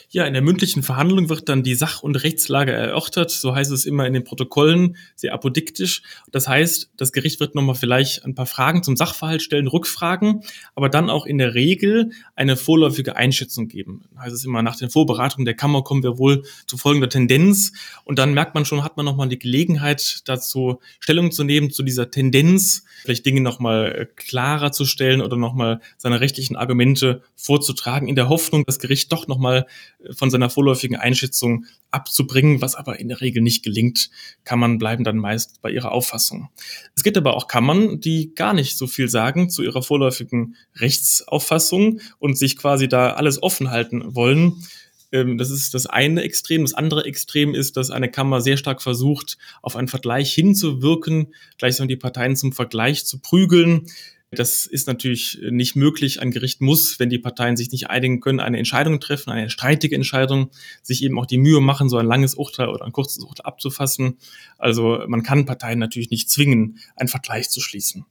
Ja, 0.10 0.26
in 0.26 0.34
der 0.34 0.42
mündlichen 0.42 0.84
Verhandlung 0.84 1.30
wird 1.30 1.50
dann 1.50 1.64
die 1.64 1.76
Sach- 1.76 2.04
und 2.04 2.16
Rechtslage 2.16 2.72
erörtert. 2.72 3.32
So 3.32 3.56
heißt 3.56 3.72
es 3.72 3.86
immer 3.86 4.06
in 4.06 4.14
den 4.14 4.24
Protokollen, 4.24 4.98
sehr 5.16 5.34
apodiktisch. 5.34 6.02
Das 6.32 6.48
heißt, 6.48 6.92
das 6.98 7.12
Gericht 7.12 7.40
wird 7.40 7.56
nochmal 7.56 7.76
vielleicht 7.76 8.26
ein 8.26 8.36
paar 8.36 8.46
Fragen 8.46 8.84
zum 8.84 8.98
Sachverhalt 8.98 9.42
stellen, 9.42 9.68
Rückfragen, 9.68 10.44
aber 10.76 10.90
dann 10.90 11.10
auch 11.10 11.26
in 11.26 11.38
der 11.38 11.54
Regel 11.54 12.12
eine 12.36 12.58
vorläufige 12.58 13.16
Einschätzung 13.16 13.68
geben. 13.68 14.06
Heißt 14.18 14.34
es 14.34 14.46
immer, 14.46 14.62
nach 14.62 14.76
den 14.76 14.90
Vorberatungen 14.90 15.46
der 15.46 15.56
Kammer 15.56 15.84
kommen 15.84 16.04
wir 16.04 16.18
wohl 16.18 16.44
zu 16.68 16.78
folgender 16.78 17.10
Tendenz. 17.10 17.74
Und 18.04 18.20
dann 18.20 18.34
merkt 18.34 18.56
man 18.56 18.66
schon, 18.66 18.84
hat 18.84 18.98
man 18.98 19.06
nochmal 19.06 19.30
die 19.30 19.40
Gelegenheit, 19.40 20.22
dazu 20.26 20.80
Stellung 21.00 21.32
zu 21.32 21.44
nehmen, 21.44 21.72
zu 21.72 21.84
dieser 21.84 22.12
Tendenz, 22.12 22.84
vielleicht 23.04 23.26
Dinge 23.26 23.42
nochmal 23.42 24.10
klarer 24.16 24.72
zu 24.72 24.86
stellen 24.86 25.22
oder 25.22 25.38
nochmal 25.38 25.82
seine 25.98 26.20
rechtlichen 26.20 26.56
Argumente 26.56 27.22
vorzutragen, 27.36 28.08
in 28.08 28.16
der 28.16 28.30
Hoffnung, 28.30 28.64
das 28.66 28.80
Gericht 28.80 29.12
doch 29.12 29.28
nochmal 29.28 29.66
von 30.12 30.30
seiner 30.30 30.50
vorläufigen 30.50 30.98
Einschätzung 30.98 31.66
abzubringen, 31.92 32.62
was 32.62 32.76
aber 32.76 33.00
in 33.00 33.10
der 33.10 33.22
Regel 33.22 33.42
nicht 33.42 33.64
gelingt. 33.64 34.10
Kammern 34.44 34.78
bleiben 34.78 35.04
dann 35.04 35.18
meist 35.18 35.62
bei 35.62 35.72
ihrer 35.72 35.92
Auffassung. 35.92 36.50
Es 36.96 37.04
gibt 37.04 37.18
aber 37.18 37.36
auch 37.36 37.48
Kammern, 37.48 38.00
die 38.00 38.34
gar 38.34 38.54
nicht 38.54 38.78
so 38.78 38.88
viel 38.88 39.10
sagen 39.10 39.50
zu 39.50 39.64
ihrer 39.64 39.84
vorläufigen 39.84 40.56
Rechtsauffassung 40.76 42.00
und 42.20 42.38
sich 42.38 42.58
quasi 42.58 42.88
da 42.88 43.14
alles 43.14 43.42
offen 43.44 43.70
halten 43.72 44.16
wollen. 44.16 44.64
Ähm, 45.12 45.38
das 45.38 45.50
ist 45.50 45.74
das 45.74 45.86
eine 45.86 46.22
Extrem. 46.24 46.64
Das 46.64 46.74
andere 46.74 47.06
Extrem 47.06 47.54
ist, 47.54 47.78
dass 47.78 47.92
eine 47.92 48.10
Kammer 48.10 48.42
sehr 48.42 48.58
stark 48.58 48.82
versucht, 48.82 49.38
auf 49.62 49.76
einen 49.76 49.88
Vergleich 49.88 50.34
hinzuwirken, 50.34 51.34
gleichsam 51.58 51.88
die 51.88 51.98
Parteien 51.98 52.36
zum 52.36 52.54
Vergleich 52.54 53.06
zu 53.06 53.20
prügeln. 53.20 53.88
Das 54.34 54.66
ist 54.66 54.88
natürlich 54.88 55.40
nicht 55.50 55.76
möglich. 55.76 56.22
Ein 56.22 56.32
Gericht 56.32 56.62
muss, 56.62 57.00
wenn 57.00 57.10
die 57.10 57.20
Parteien 57.20 57.58
sich 57.58 57.72
nicht 57.72 57.90
einigen 57.90 58.22
können, 58.22 58.40
eine 58.40 58.58
Entscheidung 58.58 59.02
treffen, 59.02 59.30
eine 59.30 59.50
streitige 59.50 59.94
Entscheidung, 59.94 60.52
sich 60.82 61.04
eben 61.04 61.20
auch 61.20 61.26
die 61.26 61.38
Mühe 61.38 61.60
machen, 61.60 61.90
so 61.90 61.98
ein 61.98 62.06
langes 62.06 62.36
Urteil 62.36 62.70
oder 62.70 62.86
ein 62.86 62.94
kurzes 62.94 63.24
Urteil 63.24 63.46
abzufassen. 63.46 64.18
Also 64.58 65.04
man 65.08 65.24
kann 65.24 65.46
Parteien 65.46 65.80
natürlich 65.80 66.12
nicht 66.12 66.30
zwingen, 66.30 66.80
einen 66.96 67.10
Vergleich 67.10 67.50
zu 67.50 67.60
schließen. 67.60 68.06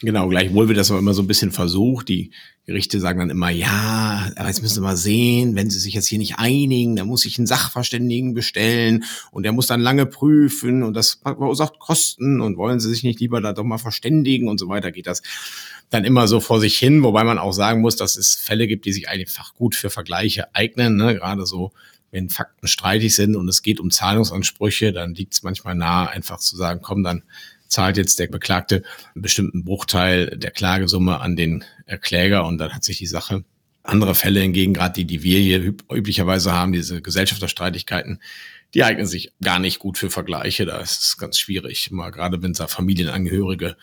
Genau, 0.00 0.28
gleichwohl 0.28 0.68
wird 0.68 0.76
das 0.76 0.90
aber 0.90 1.00
immer 1.00 1.14
so 1.14 1.22
ein 1.22 1.26
bisschen 1.26 1.52
versucht. 1.52 2.10
Die 2.10 2.30
Gerichte 2.66 3.00
sagen 3.00 3.18
dann 3.18 3.30
immer, 3.30 3.48
ja, 3.48 4.30
aber 4.36 4.48
jetzt 4.48 4.60
müssen 4.60 4.76
wir 4.76 4.88
mal 4.88 4.96
sehen, 4.96 5.54
wenn 5.54 5.70
sie 5.70 5.78
sich 5.78 5.94
jetzt 5.94 6.08
hier 6.08 6.18
nicht 6.18 6.38
einigen, 6.38 6.96
dann 6.96 7.06
muss 7.06 7.24
ich 7.24 7.38
einen 7.38 7.46
Sachverständigen 7.46 8.34
bestellen 8.34 9.04
und 9.30 9.44
der 9.44 9.52
muss 9.52 9.68
dann 9.68 9.80
lange 9.80 10.04
prüfen 10.04 10.82
und 10.82 10.94
das 10.94 11.20
verursacht 11.22 11.78
Kosten 11.78 12.42
und 12.42 12.58
wollen 12.58 12.78
sie 12.78 12.90
sich 12.90 13.04
nicht 13.04 13.20
lieber 13.20 13.40
da 13.40 13.54
doch 13.54 13.64
mal 13.64 13.78
verständigen 13.78 14.48
und 14.48 14.58
so 14.58 14.68
weiter 14.68 14.92
geht 14.92 15.06
das 15.06 15.22
dann 15.88 16.04
immer 16.04 16.26
so 16.26 16.40
vor 16.40 16.60
sich 16.60 16.76
hin, 16.76 17.02
wobei 17.04 17.22
man 17.24 17.38
auch 17.38 17.52
sagen 17.52 17.80
muss, 17.80 17.96
dass 17.96 18.16
es 18.16 18.34
Fälle 18.34 18.66
gibt, 18.66 18.84
die 18.84 18.92
sich 18.92 19.08
einfach 19.08 19.54
gut 19.54 19.76
für 19.76 19.88
Vergleiche 19.88 20.54
eignen, 20.54 20.96
ne? 20.96 21.14
gerade 21.14 21.46
so 21.46 21.72
wenn 22.10 22.28
Fakten 22.30 22.66
streitig 22.66 23.14
sind 23.14 23.36
und 23.36 23.48
es 23.48 23.62
geht 23.62 23.80
um 23.80 23.90
Zahlungsansprüche, 23.90 24.92
dann 24.92 25.14
liegt 25.14 25.34
es 25.34 25.42
manchmal 25.42 25.74
nahe, 25.74 26.08
einfach 26.08 26.38
zu 26.38 26.56
sagen, 26.56 26.80
komm, 26.82 27.02
dann 27.02 27.22
zahlt 27.68 27.96
jetzt 27.96 28.18
der 28.18 28.26
Beklagte 28.28 28.82
einen 29.14 29.22
bestimmten 29.22 29.64
Bruchteil 29.64 30.36
der 30.36 30.50
Klagesumme 30.50 31.20
an 31.20 31.36
den 31.36 31.64
Kläger 32.00 32.46
und 32.46 32.58
dann 32.58 32.72
hat 32.72 32.84
sich 32.84 32.98
die 32.98 33.06
Sache. 33.06 33.44
Andere 33.82 34.14
Fälle 34.14 34.40
hingegen, 34.40 34.74
gerade 34.74 34.94
die, 34.94 35.04
die 35.04 35.22
wir 35.22 35.38
hier 35.38 35.74
üblicherweise 35.92 36.52
haben, 36.52 36.72
diese 36.72 37.00
Gesellschafterstreitigkeiten, 37.00 38.20
die 38.74 38.82
eignen 38.82 39.06
sich 39.06 39.32
gar 39.40 39.60
nicht 39.60 39.78
gut 39.78 39.96
für 39.96 40.10
Vergleiche. 40.10 40.66
Da 40.66 40.78
ist 40.80 41.02
es 41.02 41.18
ganz 41.18 41.38
schwierig, 41.38 41.90
mal 41.92 42.10
gerade 42.10 42.42
wenn 42.42 42.52
da 42.52 42.66
Familienangehörige 42.66 43.76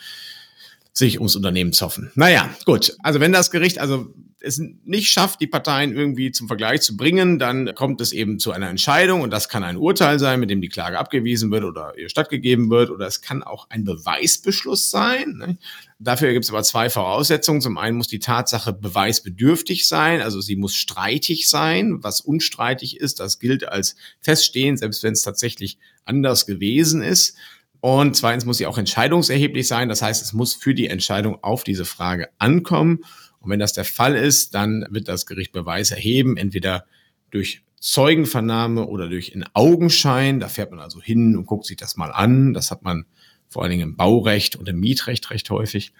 sich 0.91 1.19
ums 1.19 1.35
Unternehmen 1.35 1.73
zoffen. 1.73 2.11
Naja, 2.15 2.53
gut. 2.65 2.95
Also 3.01 3.19
wenn 3.19 3.31
das 3.31 3.49
Gericht, 3.49 3.79
also 3.79 4.13
es 4.45 4.61
nicht 4.83 5.09
schafft, 5.09 5.39
die 5.39 5.47
Parteien 5.47 5.95
irgendwie 5.95 6.31
zum 6.31 6.47
Vergleich 6.47 6.81
zu 6.81 6.97
bringen, 6.97 7.39
dann 7.39 7.73
kommt 7.75 8.01
es 8.01 8.11
eben 8.11 8.39
zu 8.39 8.51
einer 8.51 8.69
Entscheidung 8.69 9.21
und 9.21 9.31
das 9.31 9.47
kann 9.47 9.63
ein 9.63 9.77
Urteil 9.77 10.19
sein, 10.19 10.41
mit 10.41 10.49
dem 10.49 10.59
die 10.59 10.67
Klage 10.67 10.99
abgewiesen 10.99 11.49
wird 11.49 11.63
oder 11.63 11.97
ihr 11.97 12.09
stattgegeben 12.09 12.69
wird 12.69 12.89
oder 12.89 13.07
es 13.07 13.21
kann 13.21 13.41
auch 13.41 13.69
ein 13.69 13.85
Beweisbeschluss 13.85 14.91
sein. 14.91 15.37
Ne? 15.37 15.57
Dafür 15.97 16.33
gibt 16.33 16.43
es 16.43 16.51
aber 16.51 16.61
zwei 16.63 16.89
Voraussetzungen. 16.89 17.61
Zum 17.61 17.77
einen 17.77 17.95
muss 17.95 18.09
die 18.09 18.19
Tatsache 18.19 18.73
beweisbedürftig 18.73 19.87
sein, 19.87 20.21
also 20.21 20.41
sie 20.41 20.57
muss 20.57 20.75
streitig 20.75 21.49
sein. 21.49 22.03
Was 22.03 22.19
unstreitig 22.19 22.99
ist, 22.99 23.21
das 23.21 23.39
gilt 23.39 23.65
als 23.65 23.95
feststehend, 24.19 24.77
selbst 24.77 25.03
wenn 25.03 25.13
es 25.13 25.21
tatsächlich 25.21 25.77
anders 26.03 26.45
gewesen 26.45 27.01
ist. 27.01 27.37
Und 27.79 28.15
zweitens 28.17 28.45
muss 28.45 28.57
sie 28.57 28.65
auch 28.65 28.77
entscheidungserheblich 28.77 29.67
sein. 29.67 29.87
Das 29.87 30.01
heißt, 30.01 30.21
es 30.21 30.33
muss 30.33 30.53
für 30.53 30.73
die 30.73 30.87
Entscheidung 30.87 31.43
auf 31.43 31.63
diese 31.63 31.85
Frage 31.85 32.29
ankommen. 32.39 32.99
Und 33.43 33.49
wenn 33.49 33.59
das 33.59 33.73
der 33.73 33.85
Fall 33.85 34.15
ist, 34.15 34.55
dann 34.55 34.85
wird 34.89 35.09
das 35.09 35.25
Gericht 35.25 35.51
Beweis 35.51 35.91
erheben, 35.91 36.37
entweder 36.37 36.85
durch 37.29 37.61
Zeugenvernahme 37.79 38.87
oder 38.87 39.09
durch 39.09 39.33
einen 39.33 39.45
Augenschein. 39.53 40.39
Da 40.39 40.47
fährt 40.47 40.71
man 40.71 40.79
also 40.79 41.01
hin 41.01 41.35
und 41.35 41.45
guckt 41.45 41.65
sich 41.65 41.75
das 41.75 41.97
mal 41.97 42.11
an. 42.11 42.53
Das 42.53 42.71
hat 42.71 42.83
man 42.83 43.05
vor 43.49 43.61
allen 43.61 43.71
Dingen 43.71 43.89
im 43.89 43.97
Baurecht 43.97 44.55
und 44.55 44.69
im 44.69 44.79
Mietrecht 44.79 45.29
recht 45.29 45.49
häufig. 45.49 45.93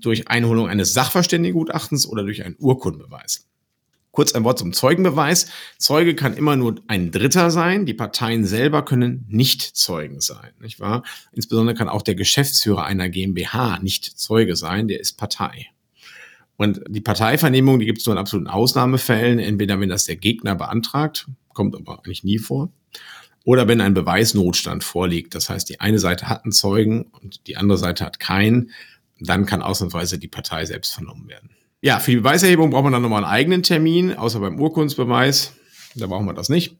Durch 0.00 0.28
Einholung 0.28 0.68
eines 0.68 0.92
Sachverständigengutachtens 0.92 2.06
oder 2.06 2.24
durch 2.24 2.44
einen 2.44 2.56
Urkundenbeweis. 2.58 3.46
Kurz 4.10 4.32
ein 4.32 4.42
Wort 4.42 4.58
zum 4.58 4.72
Zeugenbeweis. 4.72 5.46
Zeuge 5.78 6.16
kann 6.16 6.36
immer 6.36 6.56
nur 6.56 6.80
ein 6.88 7.12
Dritter 7.12 7.52
sein. 7.52 7.86
Die 7.86 7.94
Parteien 7.94 8.44
selber 8.44 8.84
können 8.84 9.24
nicht 9.28 9.62
Zeugen 9.62 10.20
sein, 10.20 10.50
nicht 10.60 10.80
wahr? 10.80 11.04
Insbesondere 11.30 11.76
kann 11.76 11.88
auch 11.88 12.02
der 12.02 12.16
Geschäftsführer 12.16 12.84
einer 12.84 13.08
GmbH 13.08 13.78
nicht 13.78 14.04
Zeuge 14.04 14.56
sein. 14.56 14.88
Der 14.88 14.98
ist 14.98 15.12
Partei. 15.12 15.68
Und 16.58 16.82
die 16.88 17.00
Parteivernehmung, 17.00 17.78
die 17.78 17.86
gibt 17.86 18.00
es 18.00 18.06
nur 18.06 18.16
in 18.16 18.18
absoluten 18.18 18.48
Ausnahmefällen, 18.48 19.38
entweder 19.38 19.78
wenn 19.78 19.88
das 19.88 20.04
der 20.04 20.16
Gegner 20.16 20.56
beantragt, 20.56 21.28
kommt 21.54 21.76
aber 21.76 21.98
eigentlich 21.98 22.24
nie 22.24 22.38
vor, 22.38 22.70
oder 23.44 23.68
wenn 23.68 23.80
ein 23.80 23.94
Beweisnotstand 23.94 24.82
vorliegt. 24.82 25.36
Das 25.36 25.48
heißt, 25.48 25.68
die 25.68 25.80
eine 25.80 26.00
Seite 26.00 26.28
hat 26.28 26.44
einen 26.44 26.52
Zeugen 26.52 27.02
und 27.22 27.46
die 27.46 27.56
andere 27.56 27.78
Seite 27.78 28.04
hat 28.04 28.18
keinen, 28.18 28.72
dann 29.20 29.46
kann 29.46 29.62
ausnahmsweise 29.62 30.18
die 30.18 30.26
Partei 30.26 30.64
selbst 30.64 30.94
vernommen 30.94 31.28
werden. 31.28 31.50
Ja, 31.80 32.00
für 32.00 32.10
die 32.10 32.16
Beweiserhebung 32.18 32.70
braucht 32.70 32.84
man 32.84 32.92
dann 32.92 33.02
nochmal 33.02 33.22
einen 33.22 33.32
eigenen 33.32 33.62
Termin, 33.62 34.14
außer 34.14 34.40
beim 34.40 34.60
Urkundsbeweis. 34.60 35.54
Da 35.94 36.06
brauchen 36.06 36.26
wir 36.26 36.34
das 36.34 36.48
nicht. 36.48 36.76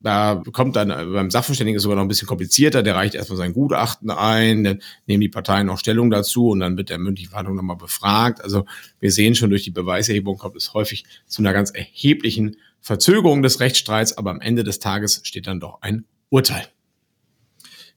Da 0.00 0.42
kommt 0.52 0.76
dann 0.76 0.90
äh, 0.90 1.04
beim 1.04 1.30
Sachverständigen 1.30 1.76
ist 1.76 1.82
sogar 1.82 1.96
noch 1.96 2.02
ein 2.02 2.08
bisschen 2.08 2.28
komplizierter. 2.28 2.82
Der 2.82 2.94
reicht 2.94 3.14
erstmal 3.14 3.38
sein 3.38 3.52
Gutachten 3.52 4.10
ein, 4.10 4.64
dann 4.64 4.82
nehmen 5.06 5.20
die 5.20 5.28
Parteien 5.28 5.66
noch 5.66 5.78
Stellung 5.78 6.10
dazu 6.10 6.48
und 6.48 6.60
dann 6.60 6.76
wird 6.76 6.90
der 6.90 6.98
mündliche 6.98 7.30
Verhandlung 7.30 7.56
nochmal 7.56 7.76
befragt. 7.76 8.42
Also 8.42 8.64
wir 8.98 9.12
sehen 9.12 9.34
schon, 9.34 9.50
durch 9.50 9.64
die 9.64 9.70
Beweiserhebung 9.70 10.38
kommt 10.38 10.56
es 10.56 10.74
häufig 10.74 11.04
zu 11.26 11.42
einer 11.42 11.52
ganz 11.52 11.70
erheblichen 11.70 12.56
Verzögerung 12.80 13.42
des 13.42 13.60
Rechtsstreits, 13.60 14.16
aber 14.16 14.30
am 14.30 14.40
Ende 14.40 14.64
des 14.64 14.78
Tages 14.78 15.20
steht 15.24 15.46
dann 15.46 15.60
doch 15.60 15.82
ein 15.82 16.04
Urteil. 16.30 16.66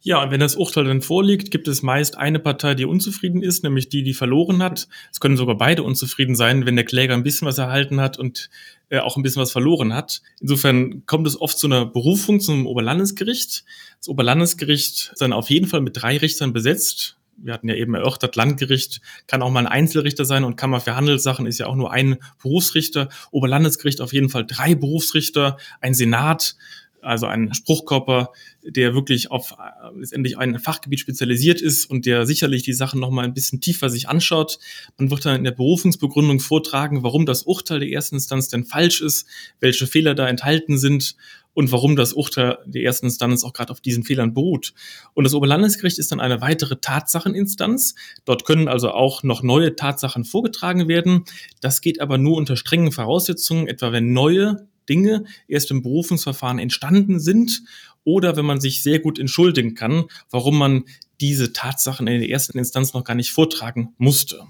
Ja, 0.05 0.21
und 0.21 0.31
wenn 0.31 0.41
das 0.41 0.57
Urteil 0.57 0.83
dann 0.83 1.01
vorliegt, 1.01 1.49
gibt 1.49 1.69
es 1.69 1.81
meist 1.81 2.17
eine 2.17 2.37
Partei, 2.37 2.75
die 2.75 2.83
unzufrieden 2.83 3.41
ist, 3.41 3.63
nämlich 3.63 3.87
die, 3.87 4.03
die 4.03 4.13
verloren 4.13 4.61
hat. 4.61 4.89
Es 5.13 5.21
können 5.21 5.37
sogar 5.37 5.55
beide 5.55 5.81
unzufrieden 5.81 6.35
sein, 6.35 6.65
wenn 6.65 6.75
der 6.75 6.83
Kläger 6.83 7.13
ein 7.13 7.23
bisschen 7.23 7.47
was 7.47 7.57
erhalten 7.57 8.01
hat 8.01 8.19
und 8.19 8.49
äh, 8.89 8.99
auch 8.99 9.15
ein 9.15 9.23
bisschen 9.23 9.41
was 9.41 9.53
verloren 9.53 9.93
hat. 9.93 10.21
Insofern 10.41 11.05
kommt 11.05 11.25
es 11.25 11.39
oft 11.39 11.57
zu 11.57 11.67
einer 11.67 11.85
Berufung 11.85 12.41
zum 12.41 12.67
Oberlandesgericht. 12.67 13.63
Das 13.97 14.09
Oberlandesgericht 14.09 15.11
ist 15.13 15.21
dann 15.21 15.31
auf 15.31 15.49
jeden 15.49 15.67
Fall 15.67 15.79
mit 15.79 16.01
drei 16.01 16.17
Richtern 16.17 16.51
besetzt. 16.51 17.15
Wir 17.37 17.53
hatten 17.53 17.69
ja 17.69 17.75
eben 17.75 17.95
erörtert, 17.95 18.35
Landgericht 18.35 18.99
kann 19.27 19.41
auch 19.41 19.49
mal 19.49 19.61
ein 19.61 19.67
Einzelrichter 19.67 20.25
sein 20.25 20.43
und 20.43 20.57
Kammer 20.57 20.81
für 20.81 20.95
Handelssachen 20.95 21.45
ist 21.45 21.59
ja 21.59 21.67
auch 21.67 21.75
nur 21.75 21.91
ein 21.91 22.17
Berufsrichter. 22.41 23.07
Oberlandesgericht 23.31 24.01
auf 24.01 24.11
jeden 24.13 24.29
Fall 24.29 24.45
drei 24.45 24.75
Berufsrichter, 24.75 25.57
ein 25.79 25.93
Senat, 25.93 26.55
also 27.03 27.27
ein 27.27 27.53
Spruchkörper, 27.53 28.31
der 28.63 28.93
wirklich 28.93 29.31
auf 29.31 29.51
äh, 29.51 29.97
letztendlich 29.97 30.37
ein 30.37 30.59
Fachgebiet 30.59 30.99
spezialisiert 30.99 31.61
ist 31.61 31.85
und 31.89 32.05
der 32.05 32.25
sicherlich 32.25 32.63
die 32.63 32.73
Sachen 32.73 32.99
noch 32.99 33.11
mal 33.11 33.23
ein 33.23 33.33
bisschen 33.33 33.61
tiefer 33.61 33.89
sich 33.89 34.09
anschaut. 34.09 34.59
Man 34.97 35.11
wird 35.11 35.25
dann 35.25 35.37
in 35.37 35.43
der 35.43 35.51
Berufungsbegründung 35.51 36.39
vortragen, 36.39 37.03
warum 37.03 37.25
das 37.25 37.43
Urteil 37.43 37.79
der 37.79 37.89
ersten 37.89 38.15
Instanz 38.15 38.47
denn 38.47 38.65
falsch 38.65 39.01
ist, 39.01 39.27
welche 39.59 39.87
Fehler 39.87 40.15
da 40.15 40.27
enthalten 40.27 40.77
sind 40.77 41.15
und 41.53 41.71
warum 41.71 41.95
das 41.95 42.13
Urteil 42.13 42.57
der 42.65 42.83
ersten 42.83 43.07
Instanz 43.07 43.43
auch 43.43 43.53
gerade 43.53 43.71
auf 43.71 43.81
diesen 43.81 44.03
Fehlern 44.03 44.33
beruht. 44.33 44.73
Und 45.13 45.23
das 45.23 45.33
Oberlandesgericht 45.33 45.99
ist 45.99 46.11
dann 46.11 46.19
eine 46.19 46.41
weitere 46.41 46.77
Tatsacheninstanz. 46.77 47.95
Dort 48.25 48.45
können 48.45 48.67
also 48.67 48.91
auch 48.91 49.23
noch 49.23 49.43
neue 49.43 49.75
Tatsachen 49.75 50.25
vorgetragen 50.25 50.87
werden. 50.87 51.25
Das 51.61 51.81
geht 51.81 52.01
aber 52.01 52.17
nur 52.17 52.37
unter 52.37 52.55
strengen 52.55 52.91
Voraussetzungen, 52.91 53.67
etwa 53.67 53.91
wenn 53.91 54.13
neue 54.13 54.67
Dinge 54.89 55.25
erst 55.47 55.71
im 55.71 55.81
Berufungsverfahren 55.81 56.59
entstanden 56.59 57.19
sind 57.19 57.63
oder 58.03 58.35
wenn 58.35 58.45
man 58.45 58.59
sich 58.59 58.83
sehr 58.83 58.99
gut 58.99 59.19
entschuldigen 59.19 59.75
kann, 59.75 60.05
warum 60.29 60.57
man 60.57 60.83
diese 61.21 61.53
Tatsachen 61.53 62.07
in 62.07 62.19
der 62.19 62.29
ersten 62.29 62.57
Instanz 62.57 62.93
noch 62.93 63.03
gar 63.03 63.15
nicht 63.15 63.31
vortragen 63.31 63.93
musste. 63.97 64.45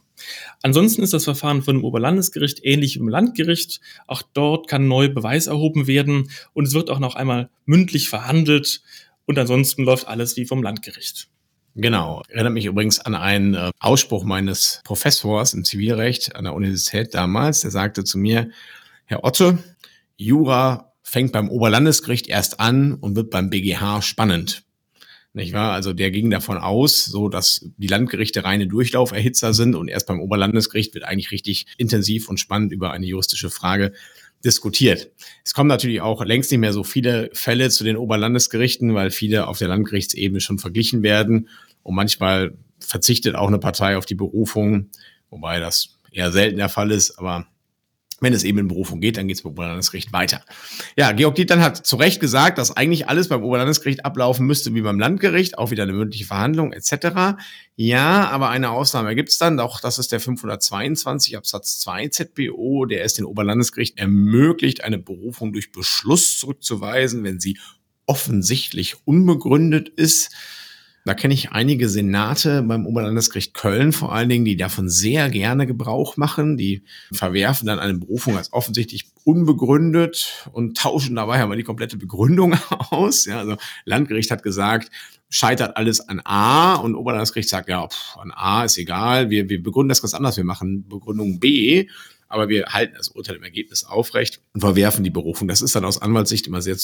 Ansonsten 0.61 1.03
ist 1.03 1.13
das 1.13 1.25
Verfahren 1.25 1.61
von 1.61 1.75
dem 1.75 1.83
Oberlandesgericht 1.83 2.61
ähnlich 2.63 2.95
wie 2.95 2.99
im 2.99 3.09
Landgericht. 3.09 3.79
Auch 4.07 4.21
dort 4.21 4.67
kann 4.67 4.87
neu 4.87 5.09
Beweis 5.09 5.47
erhoben 5.47 5.87
werden 5.87 6.31
und 6.53 6.67
es 6.67 6.73
wird 6.73 6.89
auch 6.89 6.99
noch 6.99 7.15
einmal 7.15 7.49
mündlich 7.65 8.09
verhandelt 8.09 8.81
und 9.25 9.37
ansonsten 9.37 9.83
läuft 9.83 10.07
alles 10.07 10.35
wie 10.37 10.45
vom 10.45 10.63
Landgericht. 10.63 11.29
Genau. 11.75 12.21
Erinnert 12.29 12.53
mich 12.53 12.65
übrigens 12.65 12.99
an 12.99 13.15
einen 13.15 13.55
äh, 13.55 13.71
Ausspruch 13.79 14.23
meines 14.23 14.81
Professors 14.83 15.53
im 15.53 15.65
Zivilrecht 15.65 16.35
an 16.35 16.43
der 16.43 16.53
Universität 16.53 17.13
damals. 17.15 17.61
Der 17.61 17.71
sagte 17.71 18.03
zu 18.03 18.19
mir, 18.19 18.51
Herr 19.05 19.23
Otte, 19.23 19.57
Jura 20.17 20.93
fängt 21.03 21.31
beim 21.31 21.49
Oberlandesgericht 21.49 22.27
erst 22.27 22.59
an 22.59 22.93
und 22.93 23.15
wird 23.15 23.29
beim 23.29 23.49
BGH 23.49 24.01
spannend. 24.01 24.63
Nicht 25.35 25.53
wahr? 25.53 25.73
Also 25.73 25.93
der 25.93 26.11
ging 26.11 26.29
davon 26.29 26.57
aus, 26.57 27.05
so 27.05 27.27
dass 27.27 27.65
die 27.77 27.87
Landgerichte 27.87 28.43
reine 28.43 28.67
Durchlauferhitzer 28.67 29.53
sind 29.53 29.75
und 29.75 29.87
erst 29.87 30.07
beim 30.07 30.21
Oberlandesgericht 30.21 30.93
wird 30.93 31.05
eigentlich 31.05 31.31
richtig 31.31 31.65
intensiv 31.77 32.29
und 32.29 32.39
spannend 32.39 32.71
über 32.71 32.91
eine 32.91 33.07
juristische 33.07 33.49
Frage 33.49 33.93
diskutiert. 34.45 35.11
Es 35.43 35.55
kommen 35.55 35.69
natürlich 35.69 36.01
auch 36.01 36.23
längst 36.23 36.51
nicht 36.51 36.59
mehr 36.59 36.73
so 36.73 36.83
viele 36.83 37.31
Fälle 37.33 37.69
zu 37.71 37.83
den 37.83 37.97
Oberlandesgerichten, 37.97 38.93
weil 38.93 39.09
viele 39.09 39.47
auf 39.47 39.57
der 39.57 39.69
Landgerichtsebene 39.69 40.39
schon 40.39 40.59
verglichen 40.59 41.01
werden 41.01 41.49
und 41.81 41.95
manchmal 41.95 42.55
verzichtet 42.79 43.35
auch 43.35 43.47
eine 43.47 43.59
Partei 43.59 43.97
auf 43.97 44.05
die 44.05 44.15
Berufung, 44.15 44.89
wobei 45.29 45.59
das 45.59 45.97
eher 46.11 46.31
selten 46.31 46.57
der 46.57 46.69
Fall 46.69 46.91
ist, 46.91 47.17
aber 47.17 47.47
wenn 48.23 48.33
es 48.33 48.43
eben 48.43 48.57
in 48.57 48.67
Berufung 48.67 49.01
geht, 49.01 49.17
dann 49.17 49.27
geht 49.27 49.37
es 49.37 49.43
beim 49.43 49.51
Oberlandesgericht 49.51 50.13
weiter. 50.13 50.41
Ja, 50.97 51.11
Georg 51.11 51.35
Dietland 51.35 51.61
hat 51.61 51.85
zu 51.85 51.95
Recht 51.97 52.19
gesagt, 52.19 52.57
dass 52.57 52.75
eigentlich 52.75 53.07
alles 53.07 53.27
beim 53.27 53.43
Oberlandesgericht 53.43 54.05
ablaufen 54.05 54.47
müsste 54.47 54.73
wie 54.73 54.81
beim 54.81 54.99
Landgericht, 54.99 55.57
auch 55.57 55.71
wieder 55.71 55.83
eine 55.83 55.93
mündliche 55.93 56.25
Verhandlung 56.25 56.73
etc. 56.73 57.37
Ja, 57.75 58.29
aber 58.29 58.49
eine 58.49 58.71
Ausnahme 58.71 59.15
gibt 59.15 59.29
es 59.29 59.37
dann, 59.37 59.59
auch 59.59 59.79
das 59.79 59.99
ist 59.99 60.11
der 60.11 60.19
522 60.19 61.37
Absatz 61.37 61.79
2 61.79 62.07
ZBO, 62.07 62.85
der 62.85 63.03
es 63.03 63.13
den 63.13 63.25
Oberlandesgericht 63.25 63.99
ermöglicht, 63.99 64.83
eine 64.83 64.97
Berufung 64.97 65.53
durch 65.53 65.71
Beschluss 65.71 66.37
zurückzuweisen, 66.39 67.23
wenn 67.23 67.39
sie 67.39 67.57
offensichtlich 68.05 68.95
unbegründet 69.05 69.89
ist. 69.89 70.33
Da 71.05 71.13
kenne 71.13 71.33
ich 71.33 71.51
einige 71.51 71.89
Senate 71.89 72.61
beim 72.61 72.85
Oberlandesgericht 72.85 73.53
Köln 73.53 73.91
vor 73.91 74.13
allen 74.13 74.29
Dingen, 74.29 74.45
die 74.45 74.55
davon 74.55 74.89
sehr 74.89 75.29
gerne 75.29 75.67
Gebrauch 75.67 76.15
machen. 76.15 76.55
Die 76.55 76.83
verwerfen 77.11 77.67
dann 77.67 77.79
eine 77.79 77.95
Berufung 77.95 78.37
als 78.37 78.53
offensichtlich 78.53 79.11
unbegründet 79.25 80.49
und 80.53 80.77
tauschen 80.77 81.15
dabei 81.15 81.41
aber 81.41 81.57
die 81.57 81.63
komplette 81.63 81.97
Begründung 81.97 82.53
aus. 82.69 83.25
Ja, 83.25 83.39
also 83.39 83.57
Landgericht 83.83 84.31
hat 84.31 84.43
gesagt, 84.43 84.91
scheitert 85.29 85.75
alles 85.75 86.07
an 86.07 86.21
A 86.23 86.75
und 86.75 86.95
Oberlandesgericht 86.95 87.49
sagt, 87.49 87.67
ja, 87.67 87.85
pff, 87.87 88.17
an 88.17 88.31
A 88.31 88.63
ist 88.63 88.77
egal, 88.77 89.29
wir, 89.29 89.49
wir 89.49 89.61
begründen 89.61 89.89
das 89.89 90.01
ganz 90.01 90.13
anders, 90.13 90.37
wir 90.37 90.43
machen 90.45 90.87
Begründung 90.87 91.39
B, 91.39 91.87
aber 92.29 92.47
wir 92.47 92.67
halten 92.67 92.93
das 92.97 93.09
Urteil 93.09 93.35
im 93.35 93.43
Ergebnis 93.43 93.83
aufrecht 93.83 94.41
und 94.53 94.61
verwerfen 94.61 95.03
die 95.03 95.09
Berufung. 95.09 95.47
Das 95.49 95.61
ist 95.61 95.75
dann 95.75 95.85
aus 95.85 96.01
Anwaltssicht 96.01 96.47
immer 96.47 96.61
sehr 96.61 96.77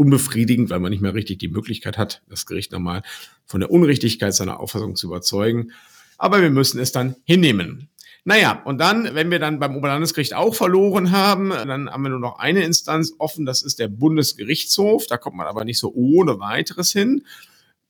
unbefriedigend, 0.00 0.70
weil 0.70 0.80
man 0.80 0.90
nicht 0.90 1.02
mehr 1.02 1.12
richtig 1.12 1.40
die 1.40 1.48
Möglichkeit 1.48 1.98
hat, 1.98 2.22
das 2.26 2.46
Gericht 2.46 2.72
nochmal 2.72 3.02
von 3.44 3.60
der 3.60 3.70
Unrichtigkeit 3.70 4.34
seiner 4.34 4.58
Auffassung 4.58 4.96
zu 4.96 5.08
überzeugen. 5.08 5.72
Aber 6.16 6.40
wir 6.40 6.48
müssen 6.48 6.80
es 6.80 6.90
dann 6.90 7.16
hinnehmen. 7.24 7.90
Naja, 8.24 8.62
und 8.64 8.78
dann, 8.78 9.14
wenn 9.14 9.30
wir 9.30 9.38
dann 9.38 9.58
beim 9.58 9.76
Oberlandesgericht 9.76 10.32
auch 10.32 10.54
verloren 10.54 11.10
haben, 11.10 11.50
dann 11.50 11.90
haben 11.90 12.02
wir 12.02 12.08
nur 12.08 12.18
noch 12.18 12.38
eine 12.38 12.64
Instanz 12.64 13.12
offen, 13.18 13.44
das 13.44 13.62
ist 13.62 13.78
der 13.78 13.88
Bundesgerichtshof. 13.88 15.06
Da 15.06 15.18
kommt 15.18 15.36
man 15.36 15.46
aber 15.46 15.66
nicht 15.66 15.78
so 15.78 15.92
ohne 15.94 16.40
weiteres 16.40 16.92
hin. 16.92 17.22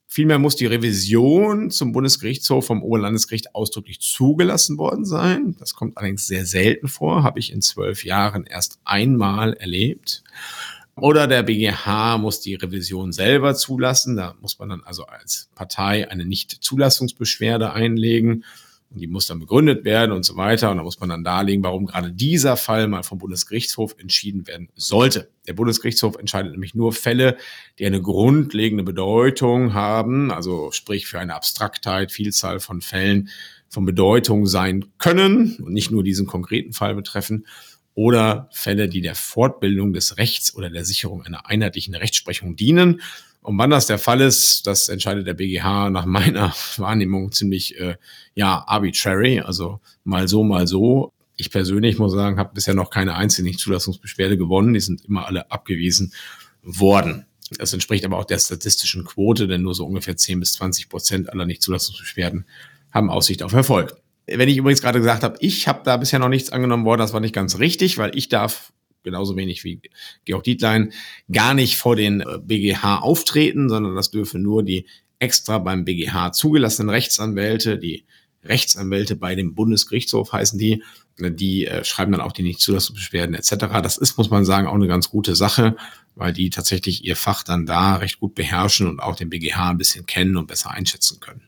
Vielmehr 0.08 0.40
muss 0.40 0.56
die 0.56 0.66
Revision 0.66 1.70
zum 1.70 1.92
Bundesgerichtshof 1.92 2.66
vom 2.66 2.82
Oberlandesgericht 2.82 3.54
ausdrücklich 3.54 4.00
zugelassen 4.00 4.78
worden 4.78 5.04
sein. 5.04 5.54
Das 5.60 5.74
kommt 5.74 5.96
allerdings 5.96 6.26
sehr 6.26 6.44
selten 6.44 6.88
vor, 6.88 7.22
habe 7.22 7.38
ich 7.38 7.52
in 7.52 7.62
zwölf 7.62 8.04
Jahren 8.04 8.46
erst 8.46 8.80
einmal 8.84 9.52
erlebt. 9.52 10.24
Oder 11.00 11.26
der 11.26 11.42
BGH 11.42 12.18
muss 12.18 12.40
die 12.40 12.54
Revision 12.54 13.12
selber 13.12 13.54
zulassen. 13.54 14.16
Da 14.16 14.34
muss 14.40 14.58
man 14.58 14.68
dann 14.68 14.82
also 14.84 15.04
als 15.06 15.50
Partei 15.54 16.10
eine 16.10 16.24
Nichtzulassungsbeschwerde 16.24 17.72
einlegen. 17.72 18.44
Und 18.92 19.00
die 19.00 19.06
muss 19.06 19.28
dann 19.28 19.38
begründet 19.38 19.84
werden 19.84 20.10
und 20.10 20.24
so 20.24 20.36
weiter. 20.36 20.70
Und 20.70 20.78
da 20.78 20.82
muss 20.82 20.98
man 20.98 21.08
dann 21.08 21.22
darlegen, 21.22 21.62
warum 21.62 21.86
gerade 21.86 22.12
dieser 22.12 22.56
Fall 22.56 22.88
mal 22.88 23.04
vom 23.04 23.18
Bundesgerichtshof 23.18 23.94
entschieden 23.98 24.46
werden 24.48 24.68
sollte. 24.74 25.30
Der 25.46 25.52
Bundesgerichtshof 25.52 26.16
entscheidet 26.16 26.52
nämlich 26.52 26.74
nur 26.74 26.92
Fälle, 26.92 27.36
die 27.78 27.86
eine 27.86 28.02
grundlegende 28.02 28.82
Bedeutung 28.82 29.74
haben, 29.74 30.32
also 30.32 30.72
sprich 30.72 31.06
für 31.06 31.20
eine 31.20 31.36
Abstraktheit, 31.36 32.10
Vielzahl 32.10 32.58
von 32.58 32.80
Fällen 32.80 33.28
von 33.68 33.84
Bedeutung 33.84 34.46
sein 34.46 34.86
können 34.98 35.56
und 35.62 35.72
nicht 35.72 35.92
nur 35.92 36.02
diesen 36.02 36.26
konkreten 36.26 36.72
Fall 36.72 36.96
betreffen 36.96 37.46
oder 38.00 38.48
Fälle, 38.50 38.88
die 38.88 39.02
der 39.02 39.14
Fortbildung 39.14 39.92
des 39.92 40.16
Rechts 40.16 40.54
oder 40.54 40.70
der 40.70 40.86
Sicherung 40.86 41.22
einer 41.22 41.46
einheitlichen 41.50 41.94
Rechtsprechung 41.94 42.56
dienen. 42.56 43.02
Und 43.42 43.58
wann 43.58 43.68
das 43.68 43.88
der 43.88 43.98
Fall 43.98 44.22
ist, 44.22 44.66
das 44.66 44.88
entscheidet 44.88 45.26
der 45.26 45.34
BGH 45.34 45.90
nach 45.90 46.06
meiner 46.06 46.54
Wahrnehmung 46.78 47.30
ziemlich 47.30 47.78
äh, 47.78 47.96
ja 48.34 48.64
arbitrary, 48.66 49.40
also 49.40 49.80
mal 50.02 50.28
so, 50.28 50.42
mal 50.42 50.66
so. 50.66 51.12
Ich 51.36 51.50
persönlich 51.50 51.98
muss 51.98 52.12
sagen, 52.12 52.38
habe 52.38 52.54
bisher 52.54 52.72
noch 52.72 52.88
keine 52.88 53.16
einzige 53.16 53.54
Zulassungsbeschwerde 53.54 54.38
gewonnen. 54.38 54.72
Die 54.72 54.80
sind 54.80 55.04
immer 55.04 55.26
alle 55.26 55.50
abgewiesen 55.50 56.14
worden. 56.62 57.26
Das 57.58 57.74
entspricht 57.74 58.06
aber 58.06 58.16
auch 58.16 58.24
der 58.24 58.38
statistischen 58.38 59.04
Quote, 59.04 59.46
denn 59.46 59.60
nur 59.60 59.74
so 59.74 59.84
ungefähr 59.84 60.16
10 60.16 60.40
bis 60.40 60.54
20 60.54 60.88
Prozent 60.88 61.28
aller 61.28 61.44
Nichtzulassungsbeschwerden 61.44 62.46
haben 62.92 63.10
Aussicht 63.10 63.42
auf 63.42 63.52
Erfolg. 63.52 64.00
Wenn 64.32 64.48
ich 64.48 64.56
übrigens 64.56 64.82
gerade 64.82 65.00
gesagt 65.00 65.22
habe, 65.22 65.36
ich 65.40 65.66
habe 65.68 65.80
da 65.84 65.96
bisher 65.96 66.18
noch 66.18 66.28
nichts 66.28 66.50
angenommen 66.50 66.84
worden, 66.84 67.00
das 67.00 67.12
war 67.12 67.20
nicht 67.20 67.34
ganz 67.34 67.58
richtig, 67.58 67.98
weil 67.98 68.16
ich 68.16 68.28
darf 68.28 68.72
genauso 69.02 69.36
wenig 69.36 69.64
wie 69.64 69.80
Georg 70.24 70.44
Dietlein 70.44 70.92
gar 71.32 71.54
nicht 71.54 71.76
vor 71.76 71.96
den 71.96 72.24
BGH 72.42 72.96
äh, 72.96 73.00
auftreten, 73.00 73.68
sondern 73.68 73.94
das 73.94 74.10
dürfen 74.10 74.42
nur 74.42 74.62
die 74.62 74.86
extra 75.18 75.58
beim 75.58 75.84
BGH 75.84 76.32
zugelassenen 76.32 76.90
Rechtsanwälte, 76.90 77.78
die 77.78 78.04
Rechtsanwälte 78.42 79.16
bei 79.16 79.34
dem 79.34 79.54
Bundesgerichtshof 79.54 80.32
heißen 80.32 80.58
die, 80.58 80.82
die 81.18 81.66
äh, 81.66 81.84
schreiben 81.84 82.12
dann 82.12 82.22
auch 82.22 82.32
die 82.32 82.42
Nichtzulassungsbeschwerden 82.42 83.34
etc. 83.34 83.66
Das 83.82 83.98
ist, 83.98 84.16
muss 84.16 84.30
man 84.30 84.46
sagen, 84.46 84.66
auch 84.66 84.74
eine 84.74 84.86
ganz 84.86 85.10
gute 85.10 85.36
Sache, 85.36 85.76
weil 86.14 86.32
die 86.32 86.48
tatsächlich 86.48 87.04
ihr 87.04 87.16
Fach 87.16 87.42
dann 87.42 87.66
da 87.66 87.96
recht 87.96 88.18
gut 88.18 88.34
beherrschen 88.34 88.88
und 88.88 89.00
auch 89.00 89.16
den 89.16 89.28
BGH 89.28 89.70
ein 89.70 89.78
bisschen 89.78 90.06
kennen 90.06 90.38
und 90.38 90.46
besser 90.46 90.70
einschätzen 90.70 91.20
können. 91.20 91.42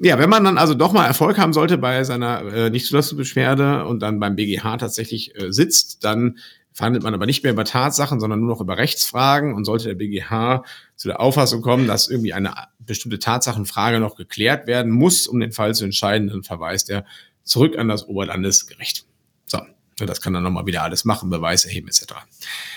Ja, 0.00 0.18
wenn 0.18 0.30
man 0.30 0.44
dann 0.44 0.58
also 0.58 0.74
doch 0.74 0.92
mal 0.92 1.06
Erfolg 1.06 1.38
haben 1.38 1.52
sollte 1.52 1.78
bei 1.78 2.04
seiner 2.04 2.42
äh, 2.52 2.70
Nichtzulassungsbeschwerde 2.70 3.84
und 3.84 4.00
dann 4.00 4.20
beim 4.20 4.36
BGH 4.36 4.76
tatsächlich 4.76 5.34
äh, 5.40 5.52
sitzt, 5.52 6.04
dann 6.04 6.38
verhandelt 6.72 7.02
man 7.02 7.14
aber 7.14 7.26
nicht 7.26 7.42
mehr 7.42 7.52
über 7.52 7.64
Tatsachen, 7.64 8.20
sondern 8.20 8.38
nur 8.38 8.50
noch 8.50 8.60
über 8.60 8.78
Rechtsfragen 8.78 9.54
und 9.54 9.64
sollte 9.64 9.88
der 9.88 9.94
BGH 9.96 10.62
zu 10.94 11.08
der 11.08 11.20
Auffassung 11.20 11.60
kommen, 11.60 11.88
dass 11.88 12.08
irgendwie 12.08 12.32
eine 12.32 12.54
bestimmte 12.78 13.18
Tatsachenfrage 13.18 13.98
noch 13.98 14.14
geklärt 14.14 14.68
werden 14.68 14.92
muss, 14.92 15.26
um 15.26 15.40
den 15.40 15.50
Fall 15.50 15.74
zu 15.74 15.84
entscheiden, 15.84 16.28
dann 16.28 16.44
verweist 16.44 16.88
er 16.90 17.04
zurück 17.42 17.76
an 17.76 17.88
das 17.88 18.06
Oberlandesgericht. 18.06 19.04
So, 19.46 20.06
das 20.06 20.20
kann 20.20 20.32
dann 20.32 20.44
nochmal 20.44 20.66
wieder 20.66 20.84
alles 20.84 21.04
machen, 21.04 21.30
Beweis 21.30 21.64
erheben 21.64 21.88
etc. 21.88 22.14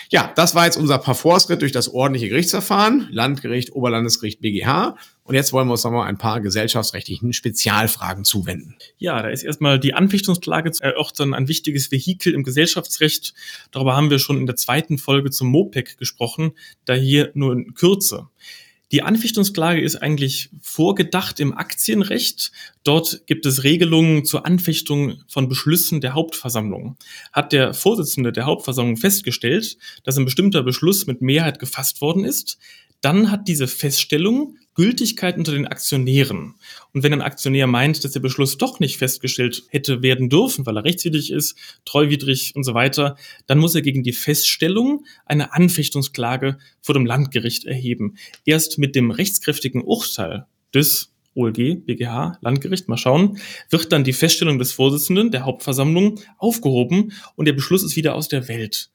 Ja, 0.10 0.32
das 0.36 0.56
war 0.56 0.66
jetzt 0.66 0.78
unser 0.78 0.98
Parforce-Ritt 0.98 1.62
durch 1.62 1.72
das 1.72 1.88
ordentliche 1.88 2.30
Gerichtsverfahren, 2.30 3.08
Landgericht, 3.12 3.74
Oberlandesgericht, 3.74 4.42
BGH. 4.42 4.96
Und 5.32 5.36
jetzt 5.36 5.54
wollen 5.54 5.70
wir 5.70 5.72
uns 5.72 5.86
nochmal 5.86 6.10
ein 6.10 6.18
paar 6.18 6.42
gesellschaftsrechtlichen 6.42 7.32
Spezialfragen 7.32 8.26
zuwenden. 8.26 8.76
Ja, 8.98 9.22
da 9.22 9.30
ist 9.30 9.44
erstmal 9.44 9.80
die 9.80 9.94
Anfechtungsklage 9.94 10.74
zu 10.74 10.84
erörtern 10.84 11.34
ein 11.34 11.48
wichtiges 11.48 11.90
Vehikel 11.90 12.34
im 12.34 12.44
Gesellschaftsrecht. 12.44 13.34
Darüber 13.72 13.96
haben 13.96 14.10
wir 14.10 14.20
schon 14.20 14.38
in 14.38 14.46
der 14.46 14.58
zweiten 14.58 14.98
Folge 14.98 15.30
zum 15.30 15.48
MOPEC 15.48 15.98
gesprochen, 15.98 16.52
da 16.84 16.96
hier 16.96 17.32
nur 17.34 17.54
in 17.54 17.74
Kürze. 17.76 18.28
Die 18.92 19.04
Anfechtungsklage 19.04 19.80
ist 19.80 19.96
eigentlich 19.96 20.50
vorgedacht 20.60 21.40
im 21.40 21.58
Aktienrecht. 21.58 22.52
Dort 22.84 23.26
gibt 23.26 23.46
es 23.46 23.64
Regelungen 23.64 24.26
zur 24.26 24.46
Anfechtung 24.46 25.22
von 25.30 25.48
Beschlüssen 25.48 26.02
der 26.02 26.14
Hauptversammlung. 26.14 26.98
Hat 27.32 27.54
der 27.54 27.74
Vorsitzende 27.74 28.34
der 28.34 28.48
Hauptversammlung 28.48 28.98
festgestellt, 28.98 29.78
dass 30.04 30.18
ein 30.18 30.26
bestimmter 30.26 30.62
Beschluss 30.62 31.08
mit 31.08 31.22
Mehrheit 31.22 31.60
gefasst 31.60 32.02
worden 32.02 32.26
ist, 32.26 32.58
dann 33.02 33.32
hat 33.32 33.48
diese 33.48 33.68
Feststellung 33.68 34.58
Gültigkeit 34.74 35.38
unter 35.38 35.52
den 35.52 35.68
Aktionären. 35.68 36.56
Und 36.94 37.04
wenn 37.04 37.14
ein 37.14 37.22
Aktionär 37.22 37.68
meint, 37.68 38.04
dass 38.04 38.12
der 38.12 38.22
Beschluss 38.22 38.58
doch 38.58 38.80
nicht 38.80 38.98
festgestellt 38.98 39.64
hätte 39.70 40.02
werden 40.02 40.30
dürfen, 40.30 40.66
weil 40.66 40.78
er 40.78 40.86
rechtswidrig 40.86 41.32
ist, 41.32 41.58
treuwidrig 41.84 42.54
und 42.56 42.64
so 42.64 42.74
weiter, 42.74 43.18
dann 43.48 43.60
muss 43.60 43.76
er 43.76 43.82
gegen 43.82 44.04
die 44.04 44.14
Feststellung 44.14 45.06
eine 45.26 45.54
Anfechtungsklage 45.54 46.58
vor 46.82 46.94
dem 46.94 47.06
Landgericht 47.06 47.66
erheben. 47.66 48.16
Erst 48.46 48.78
mit 48.78 48.96
dem 48.96 49.12
rechtskräftigen 49.12 49.82
Urteil 49.84 50.46
des 50.74 51.12
OLG, 51.34 51.86
BGH, 51.86 52.38
Landgericht, 52.42 52.88
mal 52.88 52.98
schauen, 52.98 53.38
wird 53.70 53.92
dann 53.92 54.04
die 54.04 54.14
Feststellung 54.14 54.60
des 54.60 54.74
Vorsitzenden 54.74 55.32
der 55.32 55.46
Hauptversammlung 55.46 56.20
aufgehoben 56.38 57.14
und 57.36 57.46
der 57.46 57.54
Beschluss 57.54 57.84
ist 57.84 57.96
wieder 57.96 58.16
aus 58.16 58.28
der 58.28 58.48
Welt. 58.48 58.91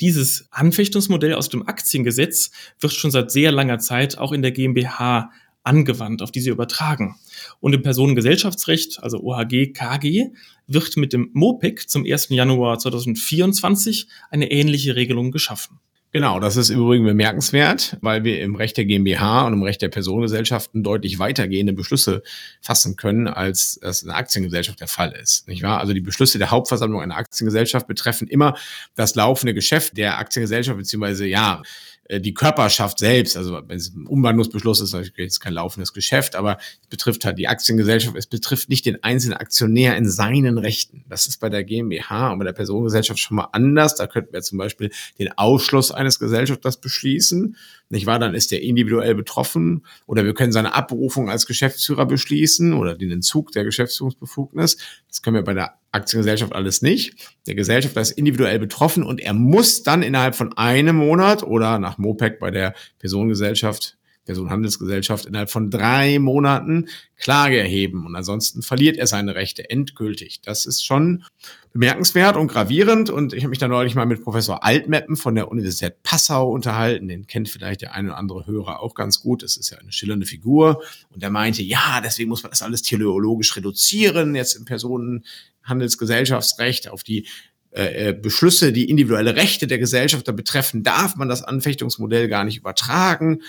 Dieses 0.00 0.48
Anfechtungsmodell 0.50 1.34
aus 1.34 1.48
dem 1.48 1.66
Aktiengesetz 1.66 2.50
wird 2.80 2.92
schon 2.92 3.10
seit 3.10 3.30
sehr 3.30 3.52
langer 3.52 3.78
Zeit 3.78 4.18
auch 4.18 4.32
in 4.32 4.42
der 4.42 4.52
GmbH 4.52 5.30
angewandt, 5.64 6.22
auf 6.22 6.32
diese 6.32 6.50
übertragen. 6.50 7.16
Und 7.60 7.74
im 7.74 7.82
Personengesellschaftsrecht, 7.82 9.02
also 9.02 9.20
OHG, 9.20 9.72
KG, 9.72 10.28
wird 10.66 10.96
mit 10.96 11.12
dem 11.12 11.30
MOPEC 11.34 11.88
zum 11.88 12.04
1. 12.04 12.30
Januar 12.30 12.78
2024 12.78 14.08
eine 14.30 14.50
ähnliche 14.50 14.96
Regelung 14.96 15.30
geschaffen. 15.30 15.78
Genau, 16.10 16.40
das 16.40 16.56
ist 16.56 16.70
übrigens 16.70 17.06
bemerkenswert, 17.06 17.98
weil 18.00 18.24
wir 18.24 18.40
im 18.40 18.54
Recht 18.54 18.78
der 18.78 18.86
GmbH 18.86 19.46
und 19.46 19.52
im 19.52 19.62
Recht 19.62 19.82
der 19.82 19.90
Personengesellschaften 19.90 20.82
deutlich 20.82 21.18
weitergehende 21.18 21.74
Beschlüsse 21.74 22.22
fassen 22.62 22.96
können, 22.96 23.28
als 23.28 23.78
das 23.82 24.00
in 24.00 24.08
der 24.08 24.16
Aktiengesellschaft 24.16 24.80
der 24.80 24.88
Fall 24.88 25.12
ist. 25.12 25.46
Nicht 25.48 25.62
wahr? 25.62 25.80
Also 25.80 25.92
die 25.92 26.00
Beschlüsse 26.00 26.38
der 26.38 26.50
Hauptversammlung 26.50 27.02
einer 27.02 27.16
Aktiengesellschaft 27.16 27.86
betreffen 27.86 28.26
immer 28.26 28.56
das 28.94 29.16
laufende 29.16 29.52
Geschäft 29.52 29.98
der 29.98 30.18
Aktiengesellschaft, 30.18 30.78
beziehungsweise 30.78 31.26
ja, 31.26 31.62
die 32.10 32.32
Körperschaft 32.32 32.98
selbst, 32.98 33.36
also 33.36 33.60
wenn 33.66 33.76
es 33.76 33.94
ein 33.94 34.06
Umwandlungsbeschluss 34.06 34.80
ist, 34.80 34.92
natürlich 34.92 35.16
jetzt 35.16 35.40
kein 35.40 35.52
laufendes 35.52 35.92
Geschäft, 35.92 36.36
aber 36.36 36.56
es 36.80 36.86
betrifft 36.88 37.24
halt 37.24 37.38
die 37.38 37.48
Aktiengesellschaft, 37.48 38.16
es 38.16 38.26
betrifft 38.26 38.70
nicht 38.70 38.86
den 38.86 39.02
einzelnen 39.02 39.36
Aktionär 39.36 39.96
in 39.96 40.08
seinen 40.08 40.56
Rechten. 40.56 41.04
Das 41.08 41.26
ist 41.26 41.38
bei 41.38 41.50
der 41.50 41.64
GmbH 41.64 42.32
und 42.32 42.38
bei 42.38 42.44
der 42.46 42.52
Personengesellschaft 42.52 43.20
schon 43.20 43.36
mal 43.36 43.48
anders. 43.52 43.94
Da 43.94 44.06
könnten 44.06 44.32
wir 44.32 44.40
zum 44.40 44.56
Beispiel 44.58 44.90
den 45.18 45.30
Ausschluss 45.36 45.90
eines 45.92 46.18
Gesellschafters 46.18 46.80
beschließen 46.80 47.56
nicht 47.90 48.06
wahr? 48.06 48.18
Dann 48.18 48.34
ist 48.34 48.50
der 48.50 48.62
individuell 48.62 49.14
betroffen 49.14 49.84
oder 50.06 50.24
wir 50.24 50.34
können 50.34 50.52
seine 50.52 50.74
Abberufung 50.74 51.30
als 51.30 51.46
Geschäftsführer 51.46 52.06
beschließen 52.06 52.74
oder 52.74 52.94
den 52.94 53.10
Entzug 53.10 53.52
der 53.52 53.64
Geschäftsführungsbefugnis. 53.64 54.76
Das 55.08 55.22
können 55.22 55.36
wir 55.36 55.44
bei 55.44 55.54
der 55.54 55.74
Aktiengesellschaft 55.92 56.54
alles 56.54 56.82
nicht. 56.82 57.34
Der 57.46 57.54
Gesellschafter 57.54 58.00
ist 58.00 58.12
individuell 58.12 58.58
betroffen 58.58 59.02
und 59.02 59.20
er 59.20 59.34
muss 59.34 59.82
dann 59.82 60.02
innerhalb 60.02 60.34
von 60.34 60.56
einem 60.56 60.96
Monat 60.96 61.42
oder 61.42 61.78
nach 61.78 61.98
MOPEC 61.98 62.38
bei 62.38 62.50
der 62.50 62.74
Personengesellschaft 62.98 63.97
Personenhandelsgesellschaft 64.28 65.24
innerhalb 65.24 65.50
von 65.50 65.70
drei 65.70 66.18
Monaten 66.18 66.90
Klage 67.16 67.58
erheben 67.58 68.04
und 68.04 68.14
ansonsten 68.14 68.60
verliert 68.60 68.98
er 68.98 69.06
seine 69.06 69.34
Rechte 69.34 69.70
endgültig. 69.70 70.42
Das 70.42 70.66
ist 70.66 70.84
schon 70.84 71.24
bemerkenswert 71.72 72.36
und 72.36 72.48
gravierend 72.48 73.08
und 73.08 73.32
ich 73.32 73.42
habe 73.42 73.48
mich 73.48 73.58
da 73.58 73.68
neulich 73.68 73.94
mal 73.94 74.04
mit 74.04 74.22
Professor 74.22 74.62
Altmeppen 74.64 75.16
von 75.16 75.34
der 75.34 75.50
Universität 75.50 76.02
Passau 76.02 76.52
unterhalten. 76.52 77.08
Den 77.08 77.26
kennt 77.26 77.48
vielleicht 77.48 77.80
der 77.80 77.94
eine 77.94 78.08
oder 78.08 78.18
andere 78.18 78.46
Hörer 78.46 78.82
auch 78.82 78.94
ganz 78.94 79.20
gut. 79.20 79.42
Das 79.42 79.56
ist 79.56 79.70
ja 79.70 79.78
eine 79.78 79.92
schillernde 79.92 80.26
Figur 80.26 80.82
und 81.08 81.22
der 81.22 81.30
meinte, 81.30 81.62
ja, 81.62 82.02
deswegen 82.04 82.28
muss 82.28 82.42
man 82.42 82.50
das 82.50 82.60
alles 82.60 82.82
teleologisch 82.82 83.56
reduzieren, 83.56 84.34
jetzt 84.34 84.56
im 84.56 84.66
Personenhandelsgesellschaftsrecht 84.66 86.90
auf 86.90 87.02
die 87.02 87.26
äh, 87.70 88.08
äh, 88.08 88.12
Beschlüsse, 88.12 88.72
die 88.72 88.90
individuelle 88.90 89.36
Rechte 89.36 89.66
der 89.66 89.78
Gesellschafter 89.78 90.32
betreffen, 90.32 90.82
darf 90.82 91.16
man 91.16 91.28
das 91.28 91.42
Anfechtungsmodell 91.42 92.28
gar 92.28 92.44
nicht 92.44 92.58
übertragen. 92.58 93.42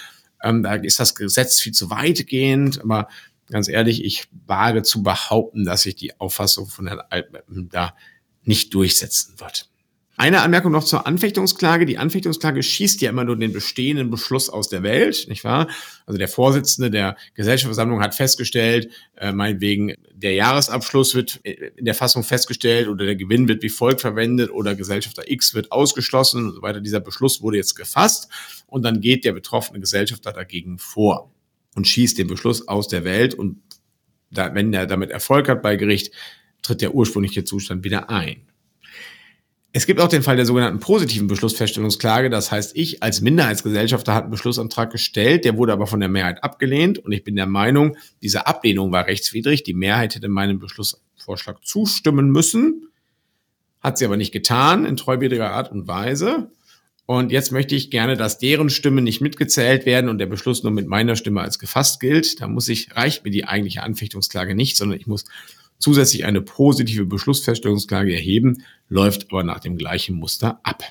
Ähm, 0.43 0.63
da 0.63 0.75
ist 0.75 0.99
das 0.99 1.15
Gesetz 1.15 1.59
viel 1.59 1.73
zu 1.73 1.89
weitgehend, 1.89 2.81
aber 2.81 3.07
ganz 3.49 3.67
ehrlich, 3.67 4.03
ich 4.03 4.27
wage 4.45 4.83
zu 4.83 5.03
behaupten, 5.03 5.65
dass 5.65 5.83
sich 5.83 5.95
die 5.95 6.19
Auffassung 6.19 6.67
von 6.67 6.87
Herrn 6.87 7.01
Altmeppen 7.09 7.69
da 7.69 7.95
nicht 8.43 8.73
durchsetzen 8.73 9.39
wird. 9.39 9.69
Eine 10.19 10.41
Anmerkung 10.41 10.73
noch 10.73 10.83
zur 10.83 11.07
Anfechtungsklage. 11.07 11.85
Die 11.85 11.97
Anfechtungsklage 11.97 12.61
schießt 12.61 12.99
ja 12.99 13.09
immer 13.09 13.23
nur 13.23 13.37
den 13.37 13.53
bestehenden 13.53 14.09
Beschluss 14.09 14.49
aus 14.49 14.67
der 14.67 14.83
Welt, 14.83 15.27
nicht 15.29 15.45
wahr? 15.45 15.69
Also 16.05 16.17
der 16.17 16.27
Vorsitzende 16.27 16.91
der 16.91 17.15
Gesellschaftsversammlung 17.35 18.01
hat 18.01 18.13
festgestellt, 18.13 18.91
äh, 19.15 19.31
meinetwegen 19.31 19.93
der 20.11 20.33
Jahresabschluss 20.33 21.15
wird 21.15 21.37
in 21.37 21.85
der 21.85 21.95
Fassung 21.95 22.23
festgestellt 22.23 22.89
oder 22.89 23.05
der 23.05 23.15
Gewinn 23.15 23.47
wird 23.47 23.63
wie 23.63 23.69
folgt 23.69 24.01
verwendet 24.01 24.51
oder 24.51 24.75
Gesellschafter 24.75 25.23
X 25.25 25.53
wird 25.53 25.71
ausgeschlossen 25.71 26.49
und 26.49 26.55
so 26.55 26.61
weiter. 26.61 26.81
Dieser 26.81 26.99
Beschluss 26.99 27.41
wurde 27.41 27.55
jetzt 27.55 27.75
gefasst 27.75 28.27
und 28.67 28.83
dann 28.83 28.99
geht 28.99 29.23
der 29.23 29.31
betroffene 29.31 29.79
Gesellschafter 29.79 30.33
dagegen 30.33 30.79
vor 30.79 31.31
und 31.75 31.87
schießt 31.87 32.17
den 32.17 32.27
Beschluss 32.27 32.67
aus 32.67 32.89
der 32.89 33.05
Welt 33.05 33.35
und 33.35 33.61
da, 34.31 34.53
wenn 34.53 34.73
er 34.73 34.85
damit 34.85 35.11
Erfolg 35.11 35.47
hat 35.47 35.61
bei 35.61 35.77
Gericht, 35.77 36.11
tritt 36.61 36.81
der 36.81 36.93
ursprüngliche 36.93 37.45
Zustand 37.45 37.85
wieder 37.85 38.09
ein. 38.09 38.48
Es 39.71 39.85
gibt 39.85 40.01
auch 40.01 40.07
den 40.07 40.23
Fall 40.23 40.35
der 40.35 40.47
sogenannten 40.47 40.79
positiven 40.79 41.27
Beschlussfeststellungsklage. 41.27 42.31
Das 42.31 42.51
heißt, 42.51 42.75
ich 42.75 43.03
als 43.03 43.21
Minderheitsgesellschafter 43.21 44.13
habe 44.13 44.23
einen 44.25 44.31
Beschlussantrag 44.31 44.91
gestellt, 44.91 45.45
der 45.45 45.57
wurde 45.57 45.73
aber 45.73 45.85
von 45.85 45.99
der 45.99 46.09
Mehrheit 46.09 46.43
abgelehnt 46.43 46.97
und 46.97 47.11
ich 47.11 47.23
bin 47.23 47.35
der 47.35 47.45
Meinung, 47.45 47.95
diese 48.23 48.47
Ablehnung 48.47 48.91
war 48.91 49.05
rechtswidrig. 49.05 49.61
Die 49.61 49.75
Mehrheit 49.75 50.15
hätte 50.15 50.27
meinem 50.27 50.57
Beschlussvorschlag 50.57 51.63
zustimmen 51.63 52.31
müssen, 52.31 52.87
hat 53.79 53.99
sie 53.99 54.05
aber 54.05 54.17
nicht 54.17 54.31
getan, 54.31 54.85
in 54.85 54.97
treuwidriger 54.97 55.51
Art 55.51 55.71
und 55.71 55.87
Weise. 55.87 56.49
Und 57.05 57.31
jetzt 57.31 57.51
möchte 57.51 57.75
ich 57.75 57.91
gerne, 57.91 58.17
dass 58.17 58.37
deren 58.37 58.69
Stimmen 58.69 59.03
nicht 59.03 59.21
mitgezählt 59.21 59.85
werden 59.85 60.09
und 60.09 60.17
der 60.17 60.27
Beschluss 60.27 60.63
nur 60.63 60.71
mit 60.71 60.87
meiner 60.87 61.15
Stimme 61.15 61.41
als 61.41 61.57
gefasst 61.57 61.99
gilt. 61.99 62.41
Da 62.41 62.47
muss 62.47 62.67
ich, 62.69 62.95
reicht 62.95 63.23
mir 63.23 63.31
die 63.31 63.45
eigentliche 63.45 63.83
Anfechtungsklage 63.83 64.55
nicht, 64.55 64.77
sondern 64.77 64.99
ich 64.99 65.07
muss 65.07 65.25
zusätzlich 65.79 66.25
eine 66.25 66.41
positive 66.41 67.05
Beschlussfeststellungsklage 67.05 68.13
erheben, 68.13 68.63
läuft 68.87 69.31
aber 69.31 69.43
nach 69.43 69.59
dem 69.59 69.77
gleichen 69.77 70.15
Muster 70.15 70.59
ab. 70.63 70.83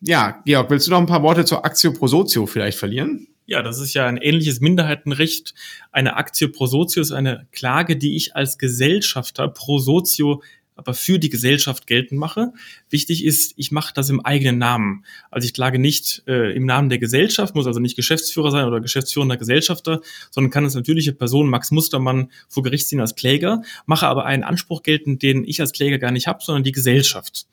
Ja, 0.00 0.42
Georg, 0.46 0.70
willst 0.70 0.86
du 0.86 0.92
noch 0.92 0.98
ein 0.98 1.06
paar 1.06 1.22
Worte 1.22 1.44
zur 1.44 1.64
Actio 1.64 1.92
pro 1.92 2.06
Sotio 2.06 2.46
vielleicht 2.46 2.78
verlieren? 2.78 3.28
Ja, 3.44 3.62
das 3.62 3.80
ist 3.80 3.94
ja 3.94 4.06
ein 4.06 4.16
ähnliches 4.16 4.60
Minderheitenrecht. 4.60 5.54
Eine 5.90 6.16
Actio 6.16 6.48
pro 6.48 6.66
Sotio 6.66 7.02
ist 7.02 7.10
eine 7.10 7.48
Klage, 7.50 7.96
die 7.96 8.16
ich 8.16 8.36
als 8.36 8.58
Gesellschafter 8.58 9.48
pro 9.48 9.78
Sotio 9.78 10.42
aber 10.80 10.94
für 10.94 11.18
die 11.18 11.28
Gesellschaft 11.28 11.86
geltend 11.86 12.18
mache. 12.18 12.52
Wichtig 12.88 13.24
ist, 13.24 13.52
ich 13.56 13.70
mache 13.70 13.92
das 13.94 14.08
im 14.08 14.24
eigenen 14.24 14.58
Namen. 14.58 15.04
Also 15.30 15.44
ich 15.44 15.54
klage 15.54 15.78
nicht 15.78 16.22
äh, 16.26 16.54
im 16.56 16.64
Namen 16.64 16.88
der 16.88 16.98
Gesellschaft, 16.98 17.54
muss 17.54 17.66
also 17.66 17.80
nicht 17.80 17.96
Geschäftsführer 17.96 18.50
sein 18.50 18.66
oder 18.66 18.80
geschäftsführender 18.80 19.36
Gesellschafter, 19.36 20.00
sondern 20.30 20.50
kann 20.50 20.64
als 20.64 20.74
natürliche 20.74 21.12
Person 21.12 21.48
Max 21.48 21.70
Mustermann 21.70 22.30
vor 22.48 22.62
Gericht 22.62 22.88
ziehen 22.88 23.00
als 23.00 23.14
Kläger, 23.14 23.62
mache 23.84 24.06
aber 24.06 24.24
einen 24.24 24.42
Anspruch 24.42 24.82
geltend, 24.82 25.22
den 25.22 25.44
ich 25.44 25.60
als 25.60 25.72
Kläger 25.72 25.98
gar 25.98 26.10
nicht 26.10 26.26
habe, 26.26 26.42
sondern 26.42 26.64
die 26.64 26.72
Gesellschaft. 26.72 27.46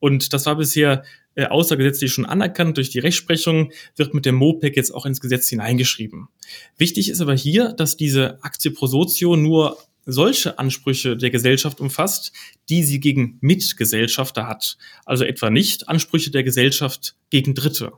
Und 0.00 0.32
das 0.32 0.46
war 0.46 0.56
bisher 0.56 1.04
äh, 1.36 1.46
außergesetzlich 1.46 2.12
schon 2.12 2.26
anerkannt 2.26 2.76
durch 2.76 2.90
die 2.90 2.98
Rechtsprechung, 2.98 3.70
wird 3.94 4.14
mit 4.14 4.26
dem 4.26 4.34
MOPEC 4.34 4.76
jetzt 4.76 4.92
auch 4.92 5.06
ins 5.06 5.20
Gesetz 5.20 5.48
hineingeschrieben. 5.48 6.28
Wichtig 6.76 7.08
ist 7.08 7.20
aber 7.20 7.34
hier, 7.34 7.72
dass 7.72 7.96
diese 7.96 8.42
Aktie 8.42 8.72
pro 8.72 8.88
Sotio 8.88 9.36
nur 9.36 9.78
solche 10.04 10.58
Ansprüche 10.58 11.16
der 11.16 11.30
Gesellschaft 11.30 11.80
umfasst, 11.80 12.32
die 12.68 12.82
sie 12.82 13.00
gegen 13.00 13.38
Mitgesellschafter 13.40 14.46
hat. 14.46 14.76
Also 15.04 15.24
etwa 15.24 15.50
nicht 15.50 15.88
Ansprüche 15.88 16.30
der 16.30 16.42
Gesellschaft 16.42 17.16
gegen 17.30 17.54
Dritte. 17.54 17.92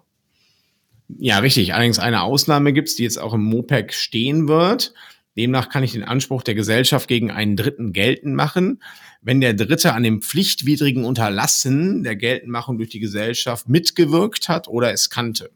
Ja, 1.09 1.39
richtig. 1.39 1.75
Allerdings 1.75 1.99
eine 1.99 2.23
Ausnahme 2.23 2.73
gibt 2.73 2.89
es, 2.89 2.97
die 2.97 3.03
jetzt 3.03 3.19
auch 3.19 3.35
im 3.35 3.45
MOPEC 3.45 3.93
stehen 3.93 4.49
wird. 4.49 4.95
Demnach 5.37 5.69
kann 5.69 5.83
ich 5.83 5.93
den 5.93 6.05
Anspruch 6.05 6.43
der 6.43 6.55
Gesellschaft 6.55 7.09
gegen 7.09 7.31
einen 7.31 7.57
Dritten 7.57 7.93
geltend 7.93 8.37
machen, 8.37 8.83
wenn 9.21 9.41
der 9.41 9.55
Dritte 9.55 9.93
an 9.93 10.05
dem 10.05 10.23
pflichtwidrigen 10.23 11.05
Unterlassen 11.05 12.05
der 12.05 12.15
Geltendmachung 12.15 12.79
durch 12.79 12.91
die 12.91 13.01
Gesellschaft 13.01 13.69
mitgewirkt 13.69 14.49
hat 14.49 14.69
oder 14.69 14.93
es 14.93 15.11
kannte. 15.11 15.51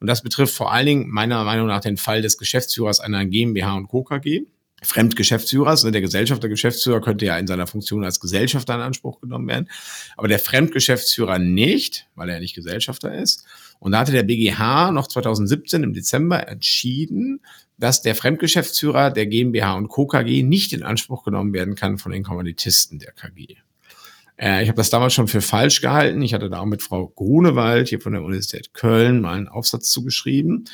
Und 0.00 0.06
das 0.06 0.22
betrifft 0.22 0.54
vor 0.54 0.72
allen 0.72 0.86
Dingen 0.86 1.08
meiner 1.08 1.44
Meinung 1.44 1.68
nach 1.68 1.80
den 1.80 1.96
Fall 1.96 2.22
des 2.22 2.36
Geschäftsführers 2.36 3.00
einer 3.00 3.24
GmbH 3.24 3.74
und 3.74 3.88
Co. 3.88 4.02
KG. 4.02 4.42
Fremdgeschäftsführers. 4.82 5.84
Ne? 5.84 5.92
Der 5.92 6.00
Gesellschafter, 6.00 6.48
Geschäftsführer 6.48 7.00
könnte 7.00 7.26
ja 7.26 7.38
in 7.38 7.46
seiner 7.46 7.66
Funktion 7.66 8.04
als 8.04 8.20
Gesellschafter 8.20 8.74
in 8.74 8.80
Anspruch 8.80 9.20
genommen 9.20 9.48
werden, 9.48 9.68
aber 10.16 10.28
der 10.28 10.38
Fremdgeschäftsführer 10.38 11.38
nicht, 11.38 12.08
weil 12.14 12.28
er 12.28 12.40
nicht 12.40 12.54
Gesellschafter 12.54 13.14
ist. 13.14 13.44
Und 13.78 13.92
da 13.92 13.98
hatte 14.00 14.12
der 14.12 14.22
BGH 14.22 14.92
noch 14.92 15.08
2017 15.08 15.82
im 15.82 15.92
Dezember 15.92 16.46
entschieden, 16.48 17.40
dass 17.78 18.00
der 18.00 18.14
Fremdgeschäftsführer 18.14 19.10
der 19.10 19.26
GmbH 19.26 19.74
und 19.74 19.88
Co. 19.88 20.06
KG 20.06 20.44
nicht 20.44 20.72
in 20.72 20.84
Anspruch 20.84 21.24
genommen 21.24 21.52
werden 21.52 21.74
kann 21.74 21.98
von 21.98 22.12
den 22.12 22.22
Kommanditisten 22.22 23.00
der 23.00 23.12
KG. 23.12 23.56
Äh, 24.36 24.62
ich 24.62 24.68
habe 24.68 24.76
das 24.76 24.90
damals 24.90 25.14
schon 25.14 25.28
für 25.28 25.40
falsch 25.40 25.80
gehalten. 25.80 26.22
Ich 26.22 26.34
hatte 26.34 26.50
da 26.50 26.60
auch 26.60 26.66
mit 26.66 26.82
Frau 26.82 27.08
Grunewald 27.08 27.88
hier 27.88 28.00
von 28.00 28.12
der 28.12 28.22
Universität 28.22 28.74
Köln 28.74 29.20
mal 29.20 29.34
einen 29.34 29.48
Aufsatz 29.48 29.90
zugeschrieben. 29.90 30.64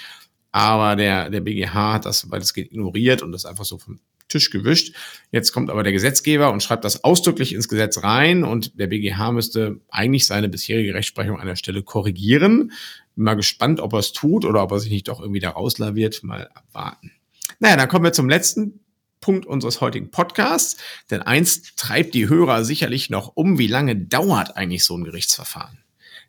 Aber 0.58 0.96
der, 0.96 1.30
der 1.30 1.40
BGH 1.40 1.92
hat 1.92 2.04
das, 2.04 2.32
weil 2.32 2.40
es 2.40 2.52
geht, 2.52 2.72
ignoriert 2.72 3.22
und 3.22 3.30
das 3.30 3.44
einfach 3.44 3.64
so 3.64 3.78
vom 3.78 4.00
Tisch 4.26 4.50
gewischt. 4.50 4.92
Jetzt 5.30 5.52
kommt 5.52 5.70
aber 5.70 5.84
der 5.84 5.92
Gesetzgeber 5.92 6.50
und 6.50 6.64
schreibt 6.64 6.84
das 6.84 7.04
ausdrücklich 7.04 7.54
ins 7.54 7.68
Gesetz 7.68 8.02
rein 8.02 8.42
und 8.42 8.76
der 8.76 8.88
BGH 8.88 9.30
müsste 9.30 9.80
eigentlich 9.88 10.26
seine 10.26 10.48
bisherige 10.48 10.94
Rechtsprechung 10.94 11.38
an 11.38 11.46
der 11.46 11.54
Stelle 11.54 11.84
korrigieren. 11.84 12.72
Bin 13.14 13.24
mal 13.24 13.34
gespannt, 13.34 13.78
ob 13.78 13.92
er 13.92 14.00
es 14.00 14.12
tut 14.12 14.44
oder 14.44 14.64
ob 14.64 14.72
er 14.72 14.80
sich 14.80 14.90
nicht 14.90 15.06
doch 15.06 15.20
irgendwie 15.20 15.38
da 15.38 15.50
rauslaviert. 15.50 16.24
Mal 16.24 16.50
abwarten. 16.52 17.12
Naja, 17.60 17.76
dann 17.76 17.88
kommen 17.88 18.04
wir 18.04 18.12
zum 18.12 18.28
letzten 18.28 18.80
Punkt 19.20 19.46
unseres 19.46 19.80
heutigen 19.80 20.10
Podcasts. 20.10 20.76
Denn 21.08 21.22
eins 21.22 21.76
treibt 21.76 22.14
die 22.14 22.28
Hörer 22.28 22.64
sicherlich 22.64 23.10
noch 23.10 23.30
um. 23.36 23.60
Wie 23.60 23.68
lange 23.68 23.94
dauert 23.94 24.56
eigentlich 24.56 24.82
so 24.82 24.96
ein 24.96 25.04
Gerichtsverfahren? 25.04 25.78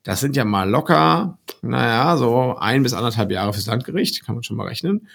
Das 0.03 0.19
sind 0.19 0.35
ja 0.35 0.45
mal 0.45 0.69
locker, 0.69 1.37
naja, 1.61 2.15
so 2.17 2.55
ein 2.57 2.83
bis 2.83 2.93
anderthalb 2.93 3.31
Jahre 3.31 3.53
fürs 3.53 3.65
Landgericht, 3.67 4.25
kann 4.25 4.35
man 4.35 4.43
schon 4.43 4.57
mal 4.57 4.67
rechnen. 4.67 5.07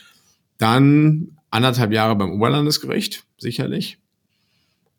Dann 0.59 1.39
anderthalb 1.51 1.93
Jahre 1.93 2.17
beim 2.17 2.33
Oberlandesgericht, 2.33 3.25
sicherlich. 3.39 3.99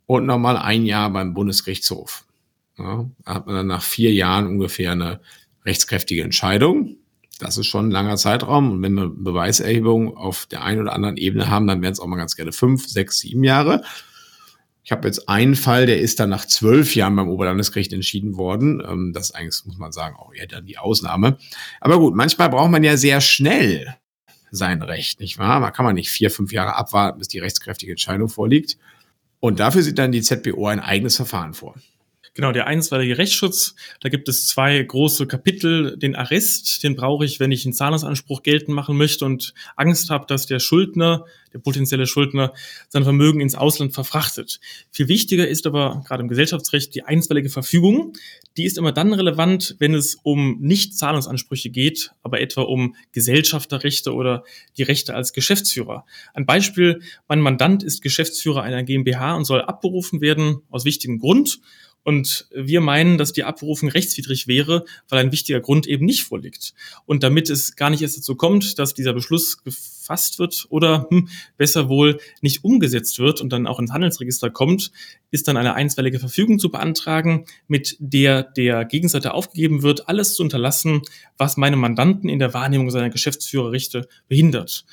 Und 0.08 0.26
nochmal 0.26 0.58
ein 0.58 0.86
Jahr 0.86 1.10
beim 1.10 1.34
Bundesgerichtshof. 1.34 2.26
Ja, 2.78 3.10
da 3.24 3.34
hat 3.36 3.45
man 3.45 3.56
dann 3.56 3.67
nach 3.67 3.84
vier 3.84 4.13
Jahren 4.13 4.48
ungefähr 4.48 4.91
eine 4.91 5.21
rechtskräftige 5.65 6.24
Entscheidung. 6.24 6.98
Das 7.39 7.58
ist 7.58 7.67
schon 7.67 7.88
ein 7.88 7.91
langer 7.91 8.17
Zeitraum. 8.17 8.71
Und 8.71 8.82
wenn 8.82 8.93
wir 8.93 9.10
Beweiserhebung 9.10 10.15
auf 10.15 10.45
der 10.45 10.63
einen 10.63 10.82
oder 10.82 10.93
anderen 10.93 11.17
Ebene 11.17 11.50
haben, 11.50 11.67
dann 11.67 11.82
wären 11.82 11.93
es 11.93 12.00
auch 12.00 12.08
mal 12.08 12.17
ganz 12.17 12.36
gerne 12.36 12.52
fünf, 12.52 12.88
sechs, 12.88 13.19
sieben 13.19 13.43
Jahre. 13.43 13.84
Ich 14.86 14.91
habe 14.91 15.08
jetzt 15.08 15.28
einen 15.28 15.56
Fall, 15.56 15.88
der 15.88 16.00
ist 16.00 16.19
dann 16.19 16.30
nach 16.30 16.45
zwölf 16.45 16.95
Jahren 16.95 17.15
beim 17.15 17.28
Oberlandesgericht 17.28 17.91
entschieden 17.91 18.38
worden. 18.38 18.84
Ähm, 18.88 19.13
das 19.13 19.30
ist 19.30 19.36
eigentlich, 19.36 19.65
muss 19.65 19.80
man 19.80 19.91
sagen, 19.91 20.15
auch 20.15 20.32
eher 20.32 20.45
dann 20.45 20.67
die 20.67 20.78
Ausnahme. 20.78 21.39
Aber 21.82 21.98
gut, 21.98 22.15
manchmal 22.15 22.50
braucht 22.50 22.69
man 22.69 22.84
ja 22.84 22.95
sehr 22.95 23.19
schnell 23.19 23.95
sein 24.52 24.84
Recht, 24.84 25.19
nicht 25.19 25.39
wahr? 25.39 25.60
Man 25.60 25.74
kann 25.74 25.86
man 25.86 25.95
nicht 25.95 26.12
vier, 26.12 26.30
fünf 26.30 26.54
Jahre 26.54 26.76
abwarten, 26.76 27.17
bis 27.17 27.28
die 27.28 27.39
rechtskräftige 27.39 27.93
Entscheidung 27.93 28.30
vorliegt. 28.30 28.78
Und 29.39 29.60
dafür 29.60 29.82
sieht 29.82 29.98
dann 29.98 30.12
die 30.12 30.21
ZBO 30.21 30.67
ein 30.67 30.80
eigenes 30.80 31.15
Verfahren 31.15 31.56
vor. 31.56 31.74
Genau, 32.36 32.52
der 32.52 32.67
einstweilige 32.67 33.17
Rechtsschutz, 33.17 33.76
da 34.02 34.10
gibt 34.10 34.28
es 34.28 34.48
zwei 34.48 34.84
große 34.84 35.26
Kapitel. 35.26 35.98
Den 35.98 36.17
Arrest, 36.17 36.84
den 36.84 36.98
brauche 36.98 37.24
ich, 37.24 37.39
wenn 37.39 37.54
ich 37.54 37.63
einen 37.63 37.71
Zahlungsanspruch 37.71 38.43
geltend 38.43 38.76
machen 38.76 38.98
möchte 38.98 39.24
und 39.24 39.54
Angst 39.78 40.10
habe, 40.10 40.26
dass 40.28 40.45
der 40.45 40.60
Schuldner, 40.60 41.24
der 41.54 41.60
potenzielle 41.60 42.06
Schuldner, 42.06 42.52
sein 42.89 43.06
Vermögen 43.06 43.39
ins 43.39 43.56
Ausland 43.56 43.93
verfrachtet. 43.93 44.60
Viel 44.91 45.08
wichtiger 45.08 45.48
ist 45.48 45.65
aber 45.65 46.04
gerade 46.06 46.24
im 46.24 46.28
Gesellschaftsrecht 46.28 46.93
die 46.93 47.04
einstweilige 47.04 47.50
Verfügung. 47.50 48.12
Die 48.58 48.65
ist 48.65 48.78
immer 48.78 48.91
dann 48.91 49.13
relevant, 49.13 49.78
wenn 49.80 49.93
es 49.93 50.15
um 50.15 50.58
Nicht-Zahlungsansprüche 50.60 51.69
geht, 51.69 52.12
aber 52.21 52.41
etwa 52.41 52.63
um 52.63 52.98
Gesellschafterrechte 53.13 54.13
oder 54.13 54.43
die 54.76 54.84
Rechte 54.84 55.15
als 55.15 55.32
Geschäftsführer. 55.32 56.06
Ein 56.34 56.45
Beispiel, 56.45 57.00
mein 57.30 57.39
Mandant 57.39 57.82
ist 57.82 58.02
Geschäftsführer 58.02 58.62
einer 58.62 58.84
GmbH 58.84 59.36
und 59.36 59.45
soll 59.45 59.62
abberufen 59.62 60.19
werden 60.19 60.63
aus 60.69 60.84
wichtigem 60.84 61.19
Grund 61.19 61.62
Und 62.05 62.47
wir 62.53 62.81
meinen, 62.81 63.17
dass 63.17 63.33
die 63.33 63.43
Abberufung 63.43 63.89
rechtswidrig 63.89 64.45
wäre, 64.45 64.85
weil 65.09 65.19
ein 65.19 65.31
wichtiger 65.31 65.59
Grund 65.59 65.87
eben 65.87 66.05
nicht 66.05 66.23
vorliegt. 66.23 66.75
Und 67.07 67.23
damit 67.23 67.49
es 67.49 67.75
gar 67.75 67.89
nicht 67.89 68.03
erst 68.03 68.19
dazu 68.19 68.35
kommt, 68.35 68.77
dass 68.77 68.93
dieser 68.93 69.13
Beschluss 69.13 69.63
gefasst 69.63 70.37
wird 70.37 70.67
oder 70.69 71.07
hm, 71.09 71.29
besser 71.57 71.89
wohl 71.89 72.19
nicht 72.41 72.63
umgesetzt 72.63 73.17
wird 73.17 73.41
und 73.41 73.51
dann 73.51 73.65
auch 73.65 73.79
ins 73.79 73.91
Handelsregister 73.91 74.51
kommt, 74.51 74.91
ist 75.31 75.47
dann 75.47 75.57
eine 75.57 75.73
einstweilige 75.73 76.19
Verfügung 76.19 76.59
zu 76.59 76.69
beantragen, 76.69 77.45
mit 77.67 77.97
der 77.99 78.43
der 78.43 78.85
Gegenseite 78.85 79.33
aufgegeben 79.33 79.81
wird, 79.81 80.07
alles 80.07 80.35
zu 80.35 80.43
unterlassen, 80.43 81.01
was 81.39 81.57
meine 81.57 81.75
Mandanten 81.75 82.29
in 82.29 82.37
der 82.37 82.53
Wahrnehmung 82.53 82.91
seiner 82.91 83.09
Geschäftsführerrechte 83.09 84.07
behindert. 84.27 84.85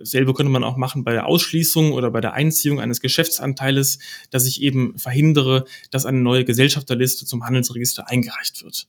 Selbe 0.00 0.34
könnte 0.34 0.52
man 0.52 0.64
auch 0.64 0.76
machen 0.76 1.04
bei 1.04 1.12
der 1.12 1.26
Ausschließung 1.26 1.92
oder 1.92 2.10
bei 2.10 2.20
der 2.20 2.34
Einziehung 2.34 2.80
eines 2.80 3.00
Geschäftsanteiles, 3.00 3.98
dass 4.30 4.46
ich 4.46 4.62
eben 4.62 4.98
verhindere, 4.98 5.64
dass 5.90 6.06
eine 6.06 6.18
neue 6.18 6.44
Gesellschafterliste 6.44 7.26
zum 7.26 7.44
Handelsregister 7.44 8.08
eingereicht 8.08 8.62
wird. 8.62 8.88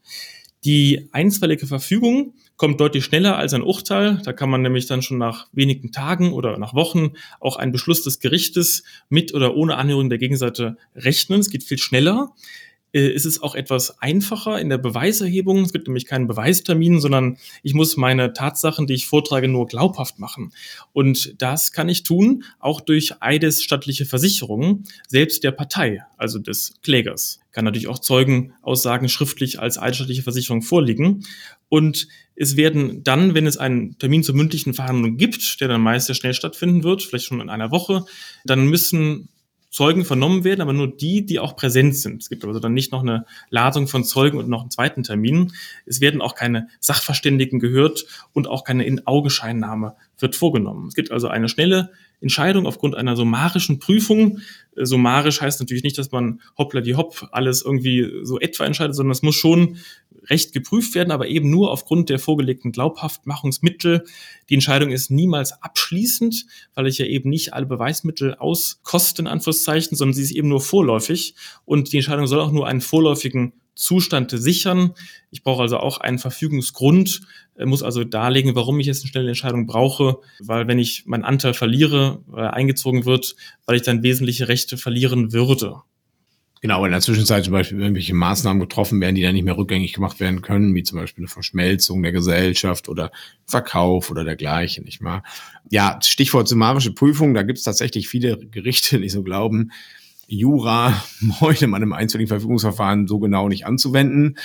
Die 0.66 1.08
einstweilige 1.14 1.68
Verfügung 1.68 2.34
kommt 2.58 2.82
deutlich 2.82 3.06
schneller 3.06 3.38
als 3.38 3.54
ein 3.54 3.62
Urteil. 3.62 4.22
Da 4.26 4.34
kann 4.34 4.50
man 4.50 4.62
nämlich 4.62 4.88
dann 4.88 5.02
schon 5.02 5.18
nach 5.18 5.48
wenigen 5.54 5.94
Tagen 5.94 6.34
oder 6.34 6.58
nach 6.58 6.74
Wochen 6.74 7.14
auch 7.40 7.56
einen 7.56 7.72
Beschluss 7.72 8.04
des 8.04 8.20
Gerichtes 8.20 8.84
mit 9.08 9.34
oder 9.34 9.56
ohne 9.56 9.78
Anhörung 9.78 10.10
der 10.10 10.18
Gegenseite 10.18 10.78
rechnen. 10.96 11.40
Es 11.40 11.50
geht 11.50 11.64
viel 11.64 11.78
schneller 11.78 12.36
ist 12.92 13.26
es 13.26 13.42
auch 13.42 13.56
etwas 13.56 14.02
einfacher 14.02 14.60
in 14.60 14.70
der 14.70 14.80
Beweiserhebung. 14.80 15.60
Es 15.64 15.74
gibt 15.74 15.88
nämlich 15.88 16.06
keinen 16.06 16.28
Beweistermin, 16.28 17.00
sondern 17.00 17.38
ich 17.62 17.74
muss 17.74 17.98
meine 17.98 18.34
Tatsachen, 18.34 18.88
die 18.88 18.96
ich 18.96 19.06
vortrage, 19.06 19.48
nur 19.48 19.68
glaubhaft 19.68 20.18
machen. 20.18 20.52
Und 20.92 21.42
das 21.42 21.72
kann 21.72 21.90
ich 21.90 22.04
tun, 22.04 22.44
auch 22.60 22.82
durch 22.82 23.22
eidesstattliche 23.22 24.06
Versicherungen, 24.06 24.86
selbst 25.08 25.44
der 25.44 25.52
Partei, 25.52 26.04
also 26.18 26.40
des 26.40 26.74
Klägers. 26.82 27.40
Kann 27.52 27.66
natürlich 27.66 27.88
auch 27.88 28.00
Zeugenaussagen 28.00 29.10
schriftlich 29.10 29.60
als 29.60 29.78
eidesstattliche 29.78 30.24
Versicherung 30.24 30.62
vorliegen. 30.62 31.26
Und 31.68 32.08
es 32.36 32.56
werden 32.58 33.04
dann, 33.04 33.36
wenn 33.36 33.46
es 33.46 33.58
einen 33.58 33.98
Termin 34.00 34.24
zur 34.24 34.36
mündlichen 34.36 34.74
Verhandlung 34.74 35.18
gibt, 35.18 35.62
der 35.62 35.68
dann 35.68 35.82
meist 35.82 36.08
sehr 36.08 36.16
schnell 36.16 36.34
stattfinden 36.34 36.84
wird, 36.84 37.04
vielleicht 37.04 37.26
schon 37.26 37.42
in 37.42 37.50
einer 37.50 37.70
Woche, 37.70 38.06
dann 38.46 38.68
müssen 38.68 39.30
Zeugen 39.70 40.04
vernommen 40.04 40.44
werden, 40.44 40.62
aber 40.62 40.74
nur 40.74 40.88
die, 40.88 41.26
die 41.26 41.40
auch 41.40 41.56
präsent 41.56 41.96
sind. 41.96 42.24
Es 42.24 42.30
gibt 42.30 42.44
also 42.44 42.60
dann 42.60 42.74
nicht 42.74 42.92
noch 42.92 43.02
eine 43.02 43.26
Ladung 43.50 43.88
von 43.88 44.04
Zeugen 44.04 44.40
und 44.40 44.50
noch 44.50 44.62
einen 44.62 44.72
zweiten 44.72 45.04
Termin. 45.04 45.54
Es 45.86 46.02
werden 46.02 46.22
auch 46.22 46.34
keine 46.34 46.70
Sachverständigen 46.80 47.60
gehört 47.60 48.06
und 48.34 48.48
auch 48.48 48.64
keine 48.64 48.84
In-Augenscheinnahme 48.86 49.96
wird 50.18 50.36
vorgenommen. 50.36 50.88
Es 50.88 50.96
gibt 50.96 51.12
also 51.12 51.28
eine 51.28 51.50
schnelle 51.50 51.92
Entscheidung 52.22 52.66
aufgrund 52.66 52.96
einer 52.96 53.16
summarischen 53.16 53.80
Prüfung. 53.80 54.40
Äh, 54.76 54.86
summarisch 54.86 55.42
heißt 55.42 55.60
natürlich 55.60 55.84
nicht, 55.84 55.98
dass 55.98 56.12
man 56.12 56.42
hoppla 56.58 56.82
die 56.82 56.96
hopp 56.96 57.28
alles 57.32 57.62
irgendwie 57.62 58.10
so 58.24 58.40
etwa 58.40 58.66
entscheidet, 58.66 58.96
sondern 58.96 59.12
es 59.12 59.22
muss 59.22 59.36
schon 59.36 59.78
recht 60.30 60.54
geprüft 60.54 60.96
werden, 60.96 61.12
aber 61.12 61.28
eben 61.28 61.50
nur 61.50 61.72
aufgrund 61.72 62.10
der 62.10 62.20
vorgelegten 62.20 62.72
Glaubhaftmachungsmittel. 62.72 64.06
Die 64.50 64.54
Entscheidung 64.54 64.92
ist 64.92 65.10
niemals 65.10 65.64
abschließend, 65.64 66.46
weil 66.76 66.88
ich 66.88 66.98
ja 66.98 67.06
eben 67.06 67.30
nicht 67.30 67.54
alle 67.54 67.66
Beweismittel 67.66 68.36
auskosten, 68.36 69.28
Anführungszeichen, 69.28 69.96
sondern 69.98 70.14
sie 70.14 70.24
ist 70.24 70.32
eben 70.32 70.50
nur 70.50 70.62
vorläufig 70.62 71.36
und 71.66 71.92
die 71.92 71.98
Entscheidung 71.98 72.28
soll 72.28 72.42
auch 72.42 72.52
nur 72.52 72.68
einen 72.68 72.82
vorläufigen 72.82 73.54
Zustand 73.80 74.32
sichern. 74.32 74.94
Ich 75.32 75.44
brauche 75.44 75.62
also 75.62 75.78
auch 75.78 76.00
einen 76.00 76.20
Verfügungsgrund, 76.20 77.22
muss 77.58 77.84
also 77.84 78.04
darlegen, 78.04 78.56
warum 78.56 78.80
ich 78.80 78.88
jetzt 78.88 79.04
eine 79.04 79.10
schnelle 79.10 79.28
Entscheidung 79.30 79.68
brauche, 79.68 80.20
weil 80.40 80.68
wenn 80.68 80.80
ich 80.80 81.06
meinen 81.06 81.24
Anteil 81.24 81.54
verliere, 81.54 82.22
weil 82.28 82.46
er 82.46 82.54
eingezogen 82.54 83.06
wird, 83.06 83.36
weil 83.66 83.76
ich 83.76 83.82
dann 83.82 84.04
wesentliche 84.04 84.48
Rechte 84.48 84.78
verlieren 84.78 85.34
würde. 85.34 85.82
Genau, 86.62 86.84
in 86.84 86.92
der 86.92 87.00
Zwischenzeit 87.00 87.46
zum 87.46 87.54
Beispiel 87.54 87.80
irgendwelche 87.80 88.14
Maßnahmen 88.14 88.60
getroffen 88.60 89.00
werden, 89.00 89.16
die 89.16 89.22
dann 89.22 89.34
nicht 89.34 89.46
mehr 89.46 89.58
rückgängig 89.58 89.94
gemacht 89.94 90.20
werden 90.20 90.42
können, 90.42 90.76
wie 90.76 90.84
zum 90.84 91.00
Beispiel 91.00 91.22
eine 91.22 91.30
Verschmelzung 91.30 92.04
der 92.04 92.12
Gesellschaft 92.12 92.90
oder 92.90 93.12
Verkauf 93.46 94.12
oder 94.12 94.26
dergleichen, 94.26 94.84
nicht 94.84 95.00
mal. 95.00 95.24
Ja, 95.70 96.00
Stichwort 96.04 96.50
summarische 96.50 96.94
Prüfung, 96.94 97.34
da 97.34 97.44
gibt 97.44 97.60
es 97.60 97.64
tatsächlich 97.64 98.10
viele 98.10 98.38
Gerichte, 98.38 99.00
die 99.00 99.08
so 99.08 99.24
glauben, 99.24 99.72
Jura 100.30 101.04
heute 101.40 101.68
man 101.68 101.82
im 101.82 101.94
einzelnen 101.94 102.28
Verfügungsverfahren 102.28 103.08
so 103.08 103.20
genau 103.20 103.50
nicht 103.50 103.66
anzuwenden. 103.66 104.38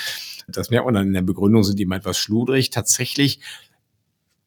Das 0.49 0.71
merkt 0.71 0.87
man 0.87 0.95
dann 0.95 1.07
in 1.07 1.13
der 1.13 1.23
Begründung, 1.23 1.63
sind 1.63 1.79
die 1.79 1.85
immer 1.85 1.97
etwas 1.97 2.19
schludrig. 2.19 2.71
Tatsächlich 2.71 3.41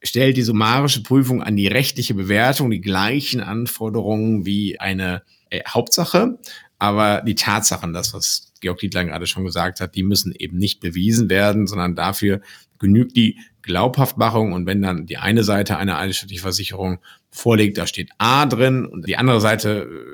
stellt 0.04 0.38
die 0.38 0.44
summarische 0.44 1.04
Prüfung 1.04 1.42
an 1.42 1.56
die 1.56 1.68
rechtliche 1.68 2.14
Bewertung 2.14 2.70
die 2.70 2.82
gleichen 2.82 3.42
Anforderungen 3.42 4.46
wie 4.46 4.80
eine 4.80 5.24
äh, 5.50 5.62
Hauptsache. 5.68 6.40
Aber 6.80 7.22
die 7.22 7.36
Tatsachen, 7.36 7.94
das, 7.94 8.14
was 8.14 8.54
Georg 8.62 8.80
Dietlein 8.80 9.08
gerade 9.08 9.26
schon 9.26 9.46
gesagt 9.46 9.80
hat, 9.80 9.96
die 9.96 10.04
müssen 10.04 10.34
eben 10.38 10.58
nicht 10.58 10.80
bewiesen 10.80 11.30
werden, 11.30 11.66
sondern 11.66 11.96
dafür 11.96 12.42
genügt 12.78 13.16
die 13.16 13.40
Glaubhaftmachung. 13.64 14.54
Und 14.54 14.68
wenn 14.68 14.82
dann 14.82 15.08
die 15.08 15.18
eine 15.18 15.44
Seite 15.44 15.78
einer 15.78 15.98
eidesstattlichen 15.98 16.44
Versicherung 16.44 17.00
vorlegt, 17.32 17.78
da 17.78 17.88
steht 17.88 18.12
A 18.20 18.46
drin 18.46 18.86
und 18.86 19.08
die 19.08 19.18
andere 19.18 19.42
Seite 19.42 19.88
äh, 19.90 20.07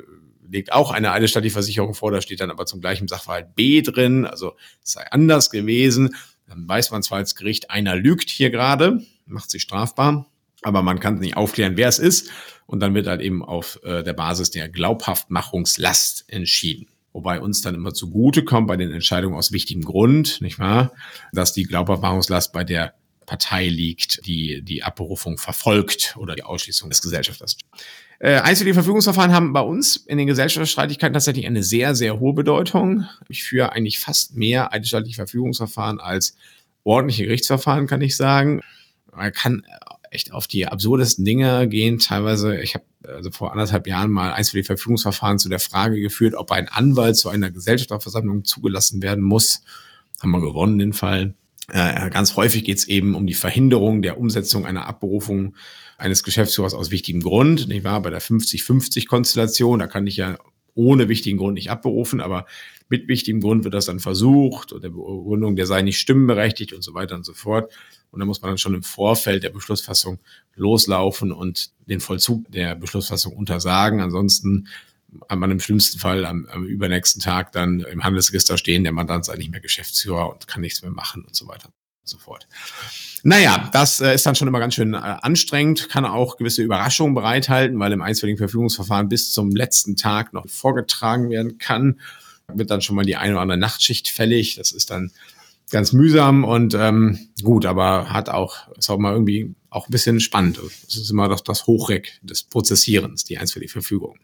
legt 0.53 0.71
auch 0.71 0.91
eine 0.91 1.11
eidesstattliche 1.11 1.53
Versicherung 1.53 1.93
vor, 1.93 2.11
da 2.11 2.21
steht 2.21 2.39
dann 2.39 2.51
aber 2.51 2.65
zum 2.65 2.79
gleichen 2.79 3.07
Sachverhalt 3.07 3.55
B 3.55 3.81
drin, 3.81 4.25
also 4.25 4.55
es 4.83 4.93
sei 4.93 5.05
anders 5.11 5.49
gewesen, 5.49 6.15
dann 6.47 6.67
weiß 6.67 6.91
man 6.91 7.03
zwar 7.03 7.17
als 7.17 7.35
Gericht, 7.35 7.71
einer 7.71 7.95
lügt 7.95 8.29
hier 8.29 8.51
gerade, 8.51 9.01
macht 9.25 9.49
sich 9.49 9.63
strafbar, 9.63 10.27
aber 10.61 10.81
man 10.83 10.99
kann 10.99 11.19
nicht 11.19 11.35
aufklären, 11.35 11.75
wer 11.75 11.89
es 11.89 11.99
ist. 11.99 12.29
Und 12.65 12.79
dann 12.79 12.93
wird 12.93 13.07
halt 13.07 13.21
eben 13.21 13.43
auf 13.43 13.79
äh, 13.83 14.03
der 14.03 14.13
Basis 14.13 14.51
der 14.51 14.69
Glaubhaftmachungslast 14.69 16.25
entschieden. 16.27 16.87
Wobei 17.11 17.41
uns 17.41 17.61
dann 17.61 17.75
immer 17.75 17.93
zugute 17.93 18.43
kommt 18.43 18.67
bei 18.67 18.77
den 18.77 18.91
Entscheidungen 18.91 19.35
aus 19.35 19.51
wichtigem 19.51 19.83
Grund, 19.83 20.39
nicht 20.41 20.59
wahr, 20.59 20.93
dass 21.33 21.53
die 21.53 21.63
Glaubhaftmachungslast 21.63 22.53
bei 22.53 22.63
der 22.63 22.93
Partei 23.25 23.67
liegt, 23.67 24.25
die 24.25 24.61
die 24.63 24.83
Abberufung 24.83 25.37
verfolgt 25.37 26.15
oder 26.17 26.35
die 26.35 26.43
Ausschließung 26.43 26.89
des 26.89 27.01
Gesellschafters. 27.01 27.57
Äh, 28.19 28.35
einzelne 28.35 28.73
Verfügungsverfahren 28.73 29.33
haben 29.33 29.53
bei 29.53 29.61
uns 29.61 29.97
in 29.97 30.17
den 30.17 30.27
Gesellschaftsstreitigkeiten 30.27 31.13
tatsächlich 31.13 31.45
eine 31.45 31.63
sehr, 31.63 31.95
sehr 31.95 32.19
hohe 32.19 32.33
Bedeutung. 32.33 33.05
Ich 33.27 33.43
führe 33.43 33.71
eigentlich 33.73 33.99
fast 33.99 34.35
mehr 34.35 34.71
einzelstaatliche 34.71 35.15
Verfügungsverfahren 35.15 35.99
als 35.99 36.35
ordentliche 36.83 37.25
Gerichtsverfahren, 37.25 37.87
kann 37.87 38.01
ich 38.01 38.15
sagen. 38.15 38.61
Man 39.11 39.31
kann 39.31 39.63
echt 40.13 40.31
auf 40.31 40.47
die 40.47 40.67
absurdesten 40.67 41.25
Dinge 41.25 41.67
gehen. 41.67 41.99
Teilweise, 41.99 42.59
ich 42.61 42.75
habe 42.75 42.85
also 43.07 43.31
vor 43.31 43.51
anderthalb 43.51 43.87
Jahren 43.87 44.11
mal 44.11 44.31
eins 44.31 44.51
für 44.51 44.57
die 44.57 44.63
Verfügungsverfahren 44.63 45.39
zu 45.39 45.49
der 45.49 45.59
Frage 45.59 45.99
geführt, 45.99 46.35
ob 46.35 46.51
ein 46.51 46.69
Anwalt 46.69 47.17
zu 47.17 47.29
einer 47.29 47.51
Gesellschafterversammlung 47.51 48.45
zugelassen 48.45 49.01
werden 49.01 49.23
muss. 49.23 49.63
Haben 50.21 50.31
wir 50.31 50.41
gewonnen, 50.41 50.79
den 50.79 50.93
Fall. 50.93 51.33
Äh, 51.69 52.09
ganz 52.09 52.35
häufig 52.35 52.63
geht 52.65 52.77
es 52.77 52.87
eben 52.87 53.15
um 53.15 53.25
die 53.25 53.33
Verhinderung 53.33 54.01
der 54.01 54.17
Umsetzung 54.17 54.65
einer 54.65 54.85
Abberufung 54.85 55.55
eines 55.97 56.23
Geschäftsführers 56.23 56.73
aus 56.73 56.91
wichtigem 56.91 57.21
Grund. 57.21 57.69
Ich 57.71 57.83
war 57.83 58.01
bei 58.01 58.09
der 58.09 58.21
50-50-Konstellation, 58.21 59.79
da 59.79 59.87
kann 59.87 60.05
ich 60.05 60.17
ja 60.17 60.37
ohne 60.75 61.07
wichtigen 61.07 61.37
Grund 61.37 61.53
nicht 61.53 61.69
abberufen, 61.69 62.19
aber 62.19 62.45
mit 62.89 63.07
wichtigem 63.07 63.41
Grund 63.41 63.63
wird 63.63 63.73
das 63.73 63.85
dann 63.85 63.99
versucht 63.99 64.73
oder 64.73 64.81
der 64.81 64.89
Begründung, 64.89 65.55
der 65.55 65.65
sei 65.65 65.81
nicht 65.81 65.99
stimmenberechtigt 65.99 66.73
und 66.73 66.83
so 66.83 66.93
weiter 66.93 67.15
und 67.15 67.25
so 67.25 67.33
fort. 67.33 67.71
Und 68.11 68.19
da 68.19 68.25
muss 68.25 68.41
man 68.41 68.51
dann 68.51 68.57
schon 68.57 68.73
im 68.73 68.83
Vorfeld 68.83 69.43
der 69.43 69.49
Beschlussfassung 69.49 70.19
loslaufen 70.55 71.31
und 71.31 71.71
den 71.87 71.99
Vollzug 71.99 72.51
der 72.51 72.75
Beschlussfassung 72.75 73.33
untersagen. 73.35 74.01
Ansonsten 74.01 74.67
hat 75.29 75.39
man 75.39 75.51
im 75.51 75.59
schlimmsten 75.59 75.99
Fall 75.99 76.25
am, 76.25 76.47
am 76.47 76.65
übernächsten 76.65 77.21
Tag 77.21 77.51
dann 77.51 77.81
im 77.81 78.03
Handelsregister 78.03 78.57
stehen, 78.57 78.83
der 78.83 78.93
Mandant 78.93 79.25
sei 79.25 79.35
nicht 79.35 79.51
mehr 79.51 79.61
Geschäftsführer 79.61 80.31
und 80.31 80.47
kann 80.47 80.61
nichts 80.61 80.81
mehr 80.81 80.91
machen 80.91 81.23
und 81.25 81.35
so 81.35 81.47
weiter 81.47 81.67
und 81.67 82.09
so 82.09 82.17
fort. 82.17 82.47
Naja, 83.23 83.69
das 83.71 84.01
äh, 84.01 84.13
ist 84.13 84.25
dann 84.25 84.35
schon 84.35 84.47
immer 84.47 84.59
ganz 84.59 84.75
schön 84.75 84.93
äh, 84.93 84.97
anstrengend, 84.97 85.89
kann 85.89 86.05
auch 86.05 86.37
gewisse 86.37 86.61
Überraschungen 86.61 87.15
bereithalten, 87.15 87.79
weil 87.79 87.93
im 87.93 88.01
einstweiligen 88.01 88.37
Verfügungsverfahren 88.37 89.07
bis 89.07 89.31
zum 89.31 89.51
letzten 89.51 89.95
Tag 89.95 90.33
noch 90.33 90.47
vorgetragen 90.47 91.29
werden 91.29 91.57
kann. 91.57 91.99
Wird 92.53 92.69
dann 92.69 92.81
schon 92.81 92.97
mal 92.97 93.05
die 93.05 93.15
eine 93.15 93.33
oder 93.33 93.41
andere 93.41 93.57
Nachtschicht 93.57 94.09
fällig. 94.09 94.55
Das 94.55 94.73
ist 94.73 94.89
dann 94.89 95.11
ganz 95.71 95.93
mühsam 95.93 96.43
und 96.43 96.73
ähm, 96.75 97.17
gut, 97.41 97.65
aber 97.65 98.09
hat 98.09 98.29
auch, 98.29 98.67
ist 98.77 98.89
auch 98.89 98.97
mal 98.97 99.13
irgendwie 99.13 99.55
auch 99.69 99.87
ein 99.87 99.91
bisschen 99.91 100.19
spannend. 100.19 100.59
Das 100.85 100.95
ist 100.95 101.09
immer 101.09 101.27
das, 101.29 101.43
das 101.43 101.65
Hochreck 101.65 102.19
des 102.21 102.43
Prozessierens, 102.43 103.23
die 103.23 103.37
einstweilige 103.37 103.71
Verfügung. 103.71 104.17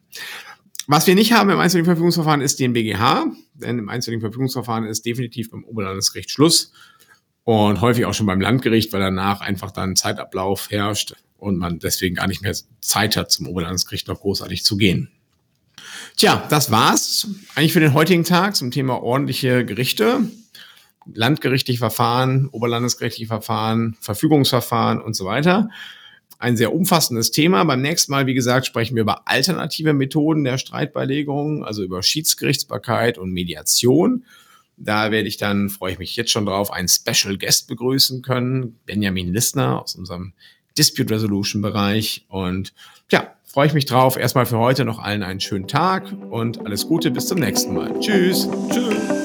Was 0.91 1.05
wir 1.05 1.13
nicht 1.13 1.33
haben 1.33 1.51
im 1.51 1.59
einstweiligen 1.59 1.85
Verfügungsverfahren 1.85 2.41
ist 2.41 2.59
den 2.59 2.73
BGH, 2.73 3.27
denn 3.53 3.77
im 3.77 3.89
einstweiligen 3.89 4.21
Verfügungsverfahren 4.21 4.85
ist 4.85 5.05
definitiv 5.05 5.51
beim 5.51 5.63
Oberlandesgericht 5.63 6.31
Schluss 6.31 6.71
und 7.43 7.79
häufig 7.79 8.05
auch 8.05 8.15
schon 8.15 8.25
beim 8.25 8.41
Landgericht, 8.41 8.91
weil 8.91 8.99
danach 8.99 9.41
einfach 9.41 9.69
dann 9.69 9.95
Zeitablauf 9.95 10.71
herrscht 10.71 11.13
und 11.37 11.59
man 11.59 11.77
deswegen 11.77 12.15
gar 12.15 12.25
nicht 12.25 12.41
mehr 12.41 12.55
Zeit 12.81 13.17
hat, 13.17 13.31
zum 13.31 13.47
Oberlandesgericht 13.47 14.07
noch 14.07 14.19
großartig 14.19 14.63
zu 14.63 14.77
gehen. 14.77 15.11
Tja, 16.17 16.47
das 16.49 16.71
war's 16.71 17.27
eigentlich 17.53 17.73
für 17.73 17.81
den 17.81 17.93
heutigen 17.93 18.23
Tag 18.23 18.55
zum 18.55 18.71
Thema 18.71 19.03
ordentliche 19.03 19.65
Gerichte, 19.65 20.21
landgerichtliche 21.13 21.77
Verfahren, 21.77 22.47
oberlandesgerichtliche 22.47 23.27
Verfahren, 23.27 23.95
Verfügungsverfahren 24.01 24.99
und 24.99 25.15
so 25.15 25.25
weiter. 25.25 25.69
Ein 26.39 26.57
sehr 26.57 26.73
umfassendes 26.73 27.31
Thema. 27.31 27.63
Beim 27.65 27.81
nächsten 27.81 28.11
Mal, 28.11 28.25
wie 28.25 28.33
gesagt, 28.33 28.65
sprechen 28.65 28.95
wir 28.95 29.01
über 29.01 29.27
alternative 29.27 29.93
Methoden 29.93 30.45
der 30.45 30.57
Streitbeilegung, 30.57 31.65
also 31.65 31.83
über 31.83 32.01
Schiedsgerichtsbarkeit 32.01 33.17
und 33.17 33.31
Mediation. 33.31 34.23
Da 34.77 35.11
werde 35.11 35.27
ich 35.27 35.35
dann, 35.35 35.69
freue 35.69 35.91
ich 35.91 35.99
mich 35.99 36.15
jetzt 36.15 36.31
schon 36.31 36.45
drauf, 36.45 36.71
einen 36.71 36.87
Special 36.87 37.37
Guest 37.37 37.67
begrüßen 37.67 38.21
können, 38.21 38.79
Benjamin 38.85 39.33
Lissner 39.33 39.81
aus 39.81 39.95
unserem 39.95 40.31
Dispute 40.77 41.13
Resolution 41.13 41.61
Bereich. 41.61 42.25
Und 42.29 42.73
ja, 43.11 43.35
freue 43.43 43.67
ich 43.67 43.73
mich 43.73 43.85
drauf. 43.85 44.15
Erstmal 44.15 44.45
für 44.45 44.59
heute 44.59 44.85
noch 44.85 44.99
allen 44.99 45.23
einen 45.23 45.41
schönen 45.41 45.67
Tag 45.67 46.09
und 46.29 46.65
alles 46.65 46.87
Gute 46.87 47.11
bis 47.11 47.27
zum 47.27 47.39
nächsten 47.39 47.73
Mal. 47.73 47.99
Tschüss. 47.99 48.47
Tschüss. 48.71 49.18